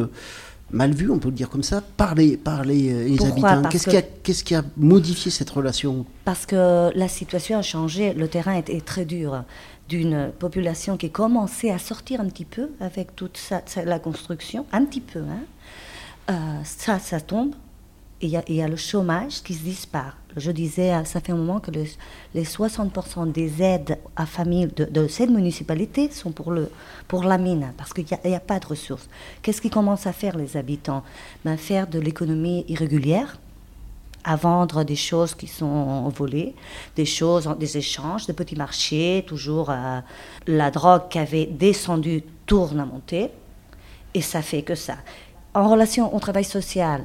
mal 0.70 0.92
vu, 0.92 1.10
on 1.10 1.18
peut 1.18 1.28
le 1.28 1.34
dire 1.34 1.48
comme 1.48 1.62
ça, 1.62 1.82
par 1.96 2.14
les, 2.14 2.36
par 2.36 2.64
les, 2.64 2.92
euh, 2.92 3.26
habitants 3.26 3.62
Qu'est-ce 4.22 4.44
qui, 4.44 4.54
a 4.54 4.62
modifié 4.76 5.30
cette 5.30 5.50
relation 5.50 6.04
Parce 6.24 6.46
que 6.46 6.90
la 6.94 7.08
situation 7.08 7.58
a 7.58 7.62
changé, 7.62 8.12
le 8.14 8.28
terrain 8.28 8.54
était 8.54 8.80
très 8.80 9.04
dur 9.04 9.44
d'une 9.88 10.32
population 10.38 10.96
qui 10.96 11.10
commençait 11.10 11.70
à 11.70 11.78
sortir 11.78 12.20
un 12.20 12.26
petit 12.26 12.46
peu 12.46 12.70
avec 12.80 13.14
toute 13.14 13.38
la 13.84 13.98
construction, 13.98 14.66
un 14.72 14.84
petit 14.84 15.02
peu. 15.02 15.20
Hein. 15.20 15.42
Euh, 16.30 16.60
ça, 16.64 16.98
ça 16.98 17.20
tombe 17.20 17.54
il 18.20 18.30
y, 18.30 18.62
a 18.62 18.68
le 18.68 18.76
chômage 18.76 19.42
qui 19.42 19.54
se 19.54 19.62
disparaît. 19.62 20.12
Je 20.36 20.50
disais, 20.50 20.92
euh, 20.92 21.04
ça 21.04 21.20
fait 21.20 21.32
un 21.32 21.36
moment 21.36 21.60
que 21.60 21.70
les 21.70 22.44
60% 22.44 23.30
des 23.30 23.62
aides 23.62 23.98
à 24.16 24.26
famille 24.26 24.66
de, 24.66 25.06
cette 25.08 25.30
municipalité 25.30 26.10
sont 26.10 26.32
pour, 26.32 26.50
le, 26.50 26.70
pour 27.06 27.24
la 27.24 27.38
mine, 27.38 27.72
parce 27.76 27.92
qu'il 27.92 28.06
n'y 28.24 28.34
a, 28.34 28.40
pas 28.40 28.58
de 28.58 28.66
ressources. 28.66 29.08
Qu'est-ce 29.42 29.60
qu'ils 29.60 29.70
commencent 29.70 30.06
à 30.06 30.12
faire 30.12 30.36
les 30.36 30.56
habitants? 30.56 31.02
Ben, 31.44 31.56
Faire 31.56 31.86
de 31.86 31.98
l'économie 31.98 32.64
irrégulière, 32.68 33.38
à 34.24 34.36
vendre 34.36 34.84
des 34.84 34.96
choses 34.96 35.34
qui 35.34 35.46
sont 35.46 36.08
volées, 36.08 36.54
des 36.96 37.04
choses, 37.04 37.48
des 37.58 37.76
échanges, 37.76 38.26
des 38.26 38.32
petits 38.32 38.56
marchés, 38.56 39.24
toujours 39.26 39.70
euh, 39.70 40.00
la 40.46 40.70
drogue 40.70 41.08
qui 41.10 41.18
avait 41.18 41.46
descendu 41.46 42.22
tourne 42.46 42.80
à 42.80 42.86
monter, 42.86 43.30
et 44.14 44.22
ça 44.22 44.40
fait 44.40 44.62
que 44.62 44.74
ça. 44.74 44.96
En 45.52 45.68
relation 45.68 46.14
au 46.14 46.18
travail 46.18 46.44
social, 46.44 47.02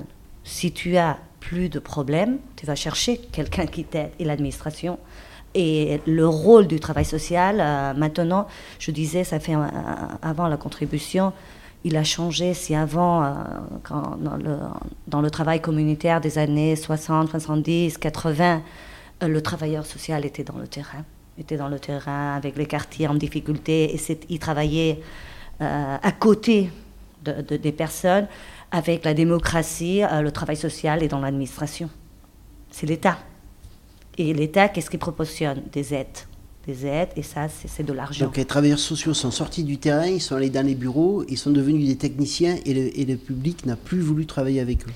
si 0.49 0.71
tu 0.71 0.97
as 0.97 1.19
plus 1.39 1.69
de 1.69 1.77
problèmes, 1.77 2.39
tu 2.55 2.65
vas 2.65 2.75
chercher 2.75 3.17
quelqu'un 3.17 3.67
qui 3.67 3.83
t'aide 3.83 4.09
et 4.17 4.25
l'administration. 4.25 4.97
Et 5.53 6.01
le 6.07 6.27
rôle 6.27 6.67
du 6.67 6.79
travail 6.79 7.05
social, 7.05 7.57
euh, 7.59 7.93
maintenant, 7.93 8.47
je 8.79 8.89
disais, 8.89 9.23
ça 9.23 9.39
fait 9.39 9.55
avant 10.21 10.47
la 10.47 10.57
contribution, 10.57 11.33
il 11.83 11.95
a 11.97 12.03
changé. 12.03 12.55
Si 12.55 12.73
avant, 12.75 13.23
euh, 13.23 13.33
quand, 13.83 14.17
dans, 15.07 15.21
le, 15.21 15.29
travail 15.29 15.61
communautaire 15.61 16.19
des 16.19 16.39
années 16.39 16.75
60, 16.75 17.29
70, 17.29 17.99
80, 17.99 18.63
le 19.21 19.41
travailleur 19.41 19.85
social 19.85 20.25
était 20.25 20.43
dans 20.43 20.57
le 20.57 20.67
terrain, 20.67 21.05
était 21.37 21.57
dans 21.57 21.69
le 21.69 21.79
terrain 21.79 22.35
avec 22.35 22.57
les 22.57 22.65
quartiers 22.65 23.07
en 23.07 23.13
difficulté 23.13 23.95
et 23.95 24.19
il 24.29 24.39
travaillait 24.39 24.99
euh, 25.61 25.97
à 26.01 26.11
côté 26.11 26.71
de, 27.23 27.57
des 27.57 27.71
personnes 27.71 28.27
avec 28.71 29.03
la 29.05 29.13
démocratie, 29.13 30.03
euh, 30.03 30.21
le 30.21 30.31
travail 30.31 30.57
social 30.57 31.03
et 31.03 31.07
dans 31.07 31.19
l'administration. 31.19 31.89
C'est 32.71 32.85
l'État. 32.85 33.17
Et 34.17 34.33
l'État, 34.33 34.69
qu'est-ce 34.69 34.89
qu'il 34.89 34.99
proportionne? 34.99 35.63
Des 35.71 35.93
aides. 35.93 36.07
Des 36.67 36.85
aides, 36.85 37.09
et 37.15 37.23
ça, 37.23 37.47
c'est 37.49 37.83
de 37.83 37.93
l'argent. 37.93 38.25
Donc 38.25 38.37
les 38.37 38.45
travailleurs 38.45 38.79
sociaux 38.79 39.13
sont 39.13 39.31
sortis 39.31 39.63
du 39.63 39.77
terrain, 39.77 40.05
ils 40.05 40.21
sont 40.21 40.35
allés 40.35 40.49
dans 40.49 40.65
les 40.65 40.75
bureaux, 40.75 41.23
ils 41.27 41.37
sont 41.37 41.51
devenus 41.51 41.87
des 41.87 41.95
techniciens, 41.95 42.57
et 42.65 42.73
le, 42.73 42.99
et 42.99 43.05
le 43.05 43.15
public 43.15 43.65
n'a 43.65 43.75
plus 43.75 44.01
voulu 44.01 44.25
travailler 44.25 44.59
avec 44.59 44.85
eux. 44.85 44.91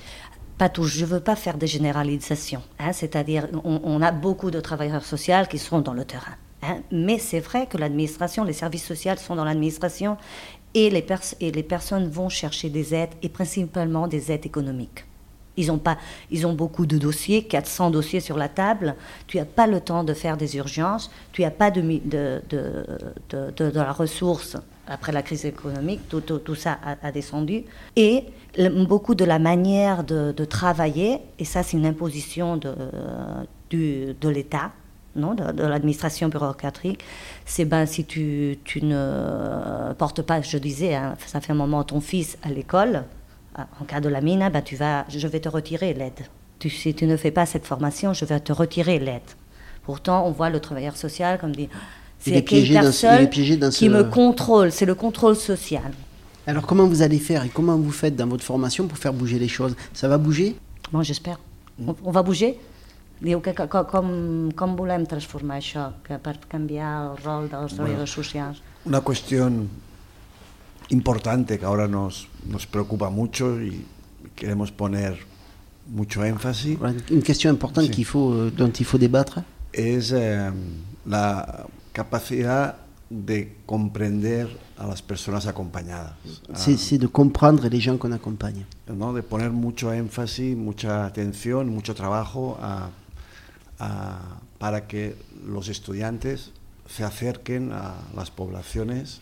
pas 0.58 0.68
tous, 0.68 0.86
je 0.86 1.00
ne 1.00 1.06
veux 1.06 1.20
pas 1.20 1.36
faire 1.36 1.56
des 1.56 1.66
généralisations. 1.66 2.62
Hein, 2.78 2.92
C'est-à-dire, 2.92 3.48
on, 3.64 3.80
on, 3.82 4.02
a 4.02 4.12
beaucoup 4.12 4.50
de 4.50 4.60
travailleurs 4.60 5.04
sociaux 5.04 5.46
qui 5.50 5.58
sont 5.58 5.80
dans 5.80 5.94
le 5.94 6.04
terrain. 6.04 6.36
Hein, 6.66 6.78
mais 6.92 7.18
c'est 7.18 7.40
vrai 7.40 7.66
que 7.66 7.76
l'administration, 7.76 8.44
les 8.44 8.52
services 8.52 8.84
sociaux 8.84 9.16
sont 9.16 9.36
dans 9.36 9.44
l'administration 9.44 10.16
et 10.74 10.90
les, 10.90 11.62
personnes 11.62 12.08
vont 12.08 12.28
chercher 12.28 12.68
des 12.68 12.94
aides, 12.94 13.14
et 13.22 13.28
principalement 13.28 14.08
des 14.08 14.32
aides 14.32 14.46
économiques. 14.46 15.04
Ils 15.56 15.70
ont, 15.70 15.78
pas, 15.78 15.98
ils 16.32 16.46
ont 16.48 16.52
beaucoup 16.52 16.84
de 16.84 16.98
dossiers, 16.98 17.44
400 17.44 17.90
dossiers 17.90 18.18
sur 18.18 18.36
la 18.36 18.48
table. 18.48 18.96
Tu 19.28 19.36
n'as 19.36 19.44
pas 19.44 19.68
le 19.68 19.80
temps 19.80 20.02
de 20.02 20.12
faire 20.12 20.36
des 20.36 20.56
urgences, 20.56 21.12
tu 21.32 21.42
n'as 21.42 21.52
pas 21.52 21.70
de, 21.70 21.80
de, 21.80 22.42
de, 22.50 23.52
de, 23.56 23.70
la 23.72 23.92
ressource 23.92 24.56
après 24.88 25.12
la 25.12 25.22
crise 25.22 25.44
économique, 25.44 26.00
tout, 26.08 26.20
tout, 26.20 26.38
tout 26.38 26.56
ça 26.56 26.78
a, 26.84 27.06
a, 27.06 27.12
descendu. 27.12 27.62
Et 27.94 28.24
beaucoup 28.88 29.14
de 29.14 29.24
la 29.24 29.38
manière 29.38 30.02
de, 30.02 30.44
travailler, 30.44 31.20
et 31.38 31.44
ça 31.44 31.62
c'est 31.62 31.76
une 31.76 31.86
imposition 31.86 32.56
de, 32.56 32.74
de 33.70 34.28
l'État, 34.28 34.72
non, 35.16 35.34
de, 35.34 35.62
l'administration 35.62 36.28
bureaucratique, 36.28 37.00
c'est 37.44 37.64
ben 37.64 37.86
si 37.86 38.04
tu, 38.04 38.58
tu, 38.64 38.84
ne 38.84 39.92
portes 39.96 40.22
pas, 40.22 40.40
je 40.40 40.58
disais, 40.58 40.94
hein, 40.94 41.16
ça 41.26 41.40
fait 41.40 41.52
un 41.52 41.56
moment 41.56 41.84
ton 41.84 42.00
fils 42.00 42.36
à 42.42 42.48
l'école, 42.48 43.04
en 43.56 43.84
cas 43.84 44.00
de 44.00 44.08
la 44.08 44.20
mine, 44.20 44.48
ben 44.52 44.62
tu 44.62 44.76
vas, 44.76 45.04
je 45.08 45.26
vais 45.28 45.40
te 45.40 45.48
retirer 45.48 45.94
l'aide. 45.94 46.26
Tu, 46.58 46.70
si 46.70 46.94
tu 46.94 47.06
ne 47.06 47.16
fais 47.16 47.30
pas 47.30 47.46
cette 47.46 47.66
formation, 47.66 48.12
je 48.12 48.24
vais 48.24 48.40
te 48.40 48.52
retirer 48.52 48.98
l'aide. 48.98 49.22
Pourtant, 49.84 50.26
on 50.26 50.30
voit 50.30 50.50
le 50.50 50.60
travailleur 50.60 50.96
social 50.96 51.38
comme 51.38 51.54
dit, 51.54 51.68
c'est 52.18 52.42
quelqu'un 52.42 52.80
personne 52.80 53.28
qui 53.70 53.88
me 53.88 54.02
contrôle, 54.04 54.72
c'est 54.72 54.86
le 54.86 54.94
contrôle 54.94 55.36
social. 55.36 55.92
Alors 56.46 56.66
comment 56.66 56.86
vous 56.86 57.02
allez 57.02 57.18
faire 57.18 57.44
et 57.44 57.48
comment 57.48 57.76
vous 57.76 57.90
faites 57.90 58.16
dans 58.16 58.26
votre 58.26 58.44
formation 58.44 58.86
pour 58.86 58.98
faire 58.98 59.12
bouger 59.12 59.38
les 59.38 59.48
choses? 59.48 59.74
Ça 59.92 60.08
va 60.08 60.18
bouger? 60.18 60.56
Bon, 60.92 61.02
j'espère. 61.02 61.38
On, 61.86 61.94
on 62.04 62.10
va 62.10 62.22
bouger? 62.22 62.58
Diu 63.24 63.40
que, 63.40 63.54
que 63.56 63.66
com, 63.88 64.08
com 64.52 64.76
volem 64.76 65.06
transformar 65.08 65.56
això 65.62 65.88
que 66.04 66.18
per 66.20 66.36
canviar 66.50 66.90
el 67.06 67.14
rol 67.22 67.48
dels 67.48 67.72
treballadors 67.72 68.12
bueno, 68.12 68.24
socials? 68.28 68.62
Una 68.84 69.00
cuestión 69.00 69.70
importante 70.90 71.58
que 71.58 71.64
ahora 71.64 71.88
nos, 71.88 72.28
nos 72.46 72.66
preocupa 72.66 73.08
mucho 73.08 73.62
y 73.62 73.86
queremos 74.36 74.70
poner 74.72 75.18
mucho 75.88 76.22
énfasis. 76.22 76.78
Une 77.10 77.22
question 77.22 77.50
importante 77.50 77.86
sí. 77.86 77.92
qu'il 77.92 78.04
faut, 78.04 78.50
dont 78.50 78.72
il 78.78 78.84
faut 78.84 78.98
débattre. 78.98 79.42
Es 79.72 80.12
eh, 80.12 80.50
la 81.06 81.66
capacidad 81.92 82.76
de 83.10 83.56
comprender 83.66 84.48
a 84.76 84.86
las 84.86 85.00
personas 85.00 85.46
acompañadas. 85.46 86.12
C'est 86.54 86.98
de 86.98 87.06
comprendre 87.06 87.68
les 87.68 87.80
gens 87.80 87.96
qu'on 87.96 88.12
accompagne. 88.12 88.66
¿no? 88.88 89.14
De 89.14 89.22
poner 89.22 89.50
mucho 89.50 89.92
énfasis, 89.92 90.56
mucha 90.56 91.06
atención, 91.06 91.68
mucho 91.68 91.94
trabajo 91.94 92.58
a 92.60 92.90
a, 93.84 94.40
para 94.58 94.86
que 94.86 95.14
los 95.46 95.68
estudiantes 95.68 96.50
se 96.88 97.04
acerquen 97.04 97.72
a 97.72 97.94
las 98.14 98.30
poblaciones 98.30 99.20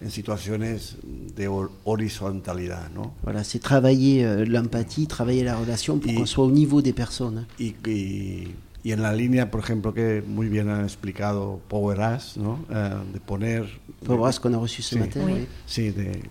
en 0.00 0.10
situaciones 0.10 0.96
de 1.36 1.48
horizontalidad. 1.84 2.90
¿no? 2.94 3.14
Voilà, 3.22 3.44
c'est 3.44 3.58
travailler 3.58 4.24
euh, 4.24 4.44
l'empathie, 4.46 5.06
travailler 5.06 5.44
la 5.44 5.56
relation 5.56 5.98
pour 5.98 6.14
qu'on 6.14 6.26
soit 6.26 6.44
au 6.44 6.50
niveau 6.50 6.80
des 6.80 6.94
personnes. 6.94 7.46
Y, 7.58 7.74
y, 7.86 8.54
y, 8.82 8.92
en 8.92 9.02
la 9.02 9.14
línea, 9.14 9.50
por 9.50 9.60
ejemplo, 9.60 9.92
que 9.92 10.22
muy 10.26 10.48
bien 10.48 10.70
han 10.70 10.84
explicado 10.84 11.60
Power 11.68 11.98
Us, 12.16 12.38
¿no? 12.38 12.64
Uh, 12.70 13.12
de 13.12 13.20
poner... 13.20 13.66
Power 14.06 14.30
Us 14.30 14.38
qu'on 14.38 14.54
a 14.54 14.58
reçu 14.58 14.80
ce 14.82 14.94
sí, 14.94 14.98
matin. 14.98 15.20
Oui. 15.26 15.46
Sí, 15.66 15.90
de 15.90 16.22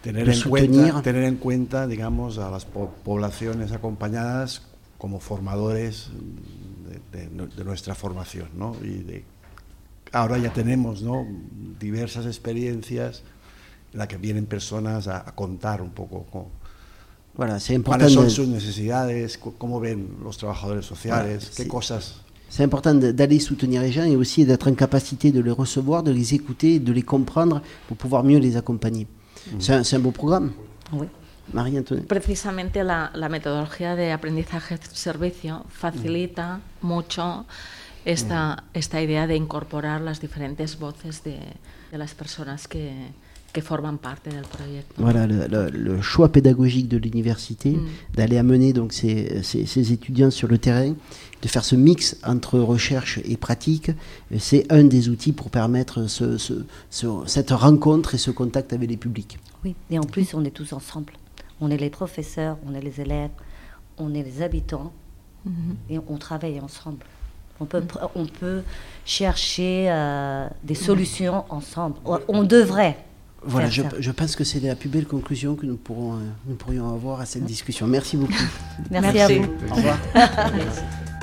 tener 0.00 0.28
en, 0.28 0.40
cuenta, 0.42 1.02
tener 1.02 1.24
en 1.24 1.36
cuenta, 1.36 1.88
digamos, 1.88 2.38
a 2.38 2.50
las 2.50 2.64
po 2.64 2.94
poblaciones 3.02 3.72
acompañadas 3.72 4.62
como 4.98 5.18
formadores 5.18 6.10
de, 7.14 7.46
de, 7.56 7.64
nuestra 7.64 7.94
formación. 7.94 8.48
¿no? 8.56 8.76
Y 8.82 9.02
de, 9.02 9.24
ahora 10.12 10.38
ya 10.38 10.52
tenemos 10.52 11.02
¿no? 11.02 11.26
diversas 11.78 12.26
experiencias 12.26 13.22
en 13.92 13.98
las 13.98 14.08
que 14.08 14.16
vienen 14.16 14.46
personas 14.46 15.08
a, 15.08 15.18
a 15.28 15.34
contar 15.34 15.80
un 15.82 15.90
poco 15.90 16.26
cómo, 16.30 16.50
voilà, 17.36 17.58
cuáles 17.84 18.12
son 18.12 18.30
sus 18.30 18.48
necesidades, 18.48 19.38
cómo 19.38 19.80
ven 19.80 20.18
los 20.22 20.38
trabajadores 20.38 20.86
sociales, 20.86 21.50
qué 21.56 21.66
cosas. 21.66 22.20
C'est 22.48 22.62
important 22.62 22.94
d'aller 22.94 23.40
soutenir 23.40 23.80
les 23.82 23.90
gens 23.90 24.04
et 24.04 24.14
aussi 24.14 24.44
d'être 24.44 24.70
en 24.70 24.74
capacité 24.74 25.32
de 25.32 25.40
les 25.40 25.50
recevoir, 25.50 26.04
de 26.04 26.12
les 26.12 26.34
écouter, 26.34 26.78
de 26.78 26.92
les 26.92 27.02
comprendre 27.02 27.60
pour 27.88 27.96
pouvoir 27.96 28.22
mieux 28.22 28.38
les 28.38 28.56
accompagner. 28.56 29.06
Mm 29.06 29.56
-hmm. 29.56 29.60
C'est 29.60 29.94
un, 29.94 29.98
un 29.98 30.00
beau 30.00 30.12
programme. 30.12 30.52
Oui. 30.92 31.06
María 31.52 31.78
Antonia. 31.78 32.04
Precisamente 32.08 32.84
la, 32.84 33.10
la, 33.14 33.28
metodología 33.28 33.96
de 33.96 34.12
aprendizaje-servicio 34.12 35.64
facilita 35.68 36.60
mm. 36.80 36.86
mucho 36.86 37.46
esta, 38.04 38.56
mm. 38.56 38.78
esta, 38.78 39.02
idea 39.02 39.26
de 39.26 39.36
incorporar 39.36 40.00
las 40.00 40.20
diferentes 40.20 40.78
voces 40.78 41.22
de, 41.24 41.38
de 41.92 41.98
las 41.98 42.14
personas 42.14 42.66
que, 42.68 42.90
que 43.52 43.62
forment 43.62 43.98
partie 43.98 44.30
du 44.30 44.42
projet. 44.42 44.84
Voilà 44.96 45.26
le, 45.26 45.46
le, 45.46 45.70
le, 45.70 46.02
choix 46.02 46.30
pédagogique 46.30 46.88
de 46.88 46.96
l'université, 46.98 47.70
mm. 47.70 47.86
d'aller 48.14 48.38
amener 48.38 48.72
donc 48.72 48.92
ces, 48.92 49.42
ces, 49.42 49.64
ces, 49.66 49.92
étudiants 49.92 50.30
sur 50.30 50.48
le 50.48 50.58
terrain, 50.58 50.94
de 51.42 51.48
faire 51.48 51.64
ce 51.64 51.76
mix 51.76 52.16
entre 52.24 52.58
recherche 52.58 53.20
et 53.24 53.36
pratique, 53.36 53.90
c'est 54.38 54.70
un 54.72 54.84
des 54.84 55.08
outils 55.08 55.32
pour 55.32 55.50
permettre 55.50 56.08
ce, 56.08 56.36
ce, 56.38 56.64
ce, 56.90 57.06
cette 57.26 57.50
rencontre 57.50 58.14
et 58.14 58.18
ce 58.18 58.30
contact 58.30 58.72
avec 58.72 58.88
les 58.88 58.96
publics. 58.96 59.38
Oui, 59.64 59.74
et 59.90 59.98
en 59.98 60.04
plus 60.04 60.34
on 60.34 60.44
est 60.44 60.50
tous 60.50 60.72
ensemble. 60.72 61.12
On 61.64 61.70
est 61.70 61.78
les 61.78 61.88
professeurs, 61.88 62.58
on 62.66 62.74
est 62.74 62.80
les 62.82 63.00
élèves, 63.00 63.30
on 63.96 64.12
est 64.14 64.22
les 64.22 64.42
habitants 64.42 64.92
mm 65.46 65.50
-hmm. 65.50 65.92
et 65.92 65.98
on 66.12 66.16
travaille 66.18 66.60
ensemble. 66.60 67.04
On 67.60 67.64
peut, 67.70 67.80
mm 67.80 67.86
-hmm. 67.86 68.22
on 68.22 68.26
peut 68.40 68.60
chercher 69.18 69.76
euh, 69.88 70.48
des 70.70 70.78
solutions 70.88 71.38
ensemble. 71.58 71.96
On 72.38 72.42
devrait. 72.56 72.96
Voilà, 73.52 73.68
je, 73.76 73.82
je, 74.06 74.12
pense 74.18 74.32
que 74.38 74.44
c'est 74.50 74.60
la 74.72 74.76
plus 74.80 74.90
belle 74.94 75.08
conclusion 75.16 75.50
que 75.58 75.66
nous, 75.70 75.78
pourrons, 75.86 76.12
euh, 76.14 76.20
nous 76.48 76.56
pourrions 76.62 76.88
avoir 76.98 77.16
à 77.24 77.26
cette 77.32 77.46
discussion. 77.54 77.84
Merci 77.96 78.14
beaucoup. 78.20 78.46
Merci, 78.90 79.16
Merci. 79.18 79.20
à 79.24 79.28
vous. 79.34 79.44
Au 79.70 79.74
revoir. 79.78 79.98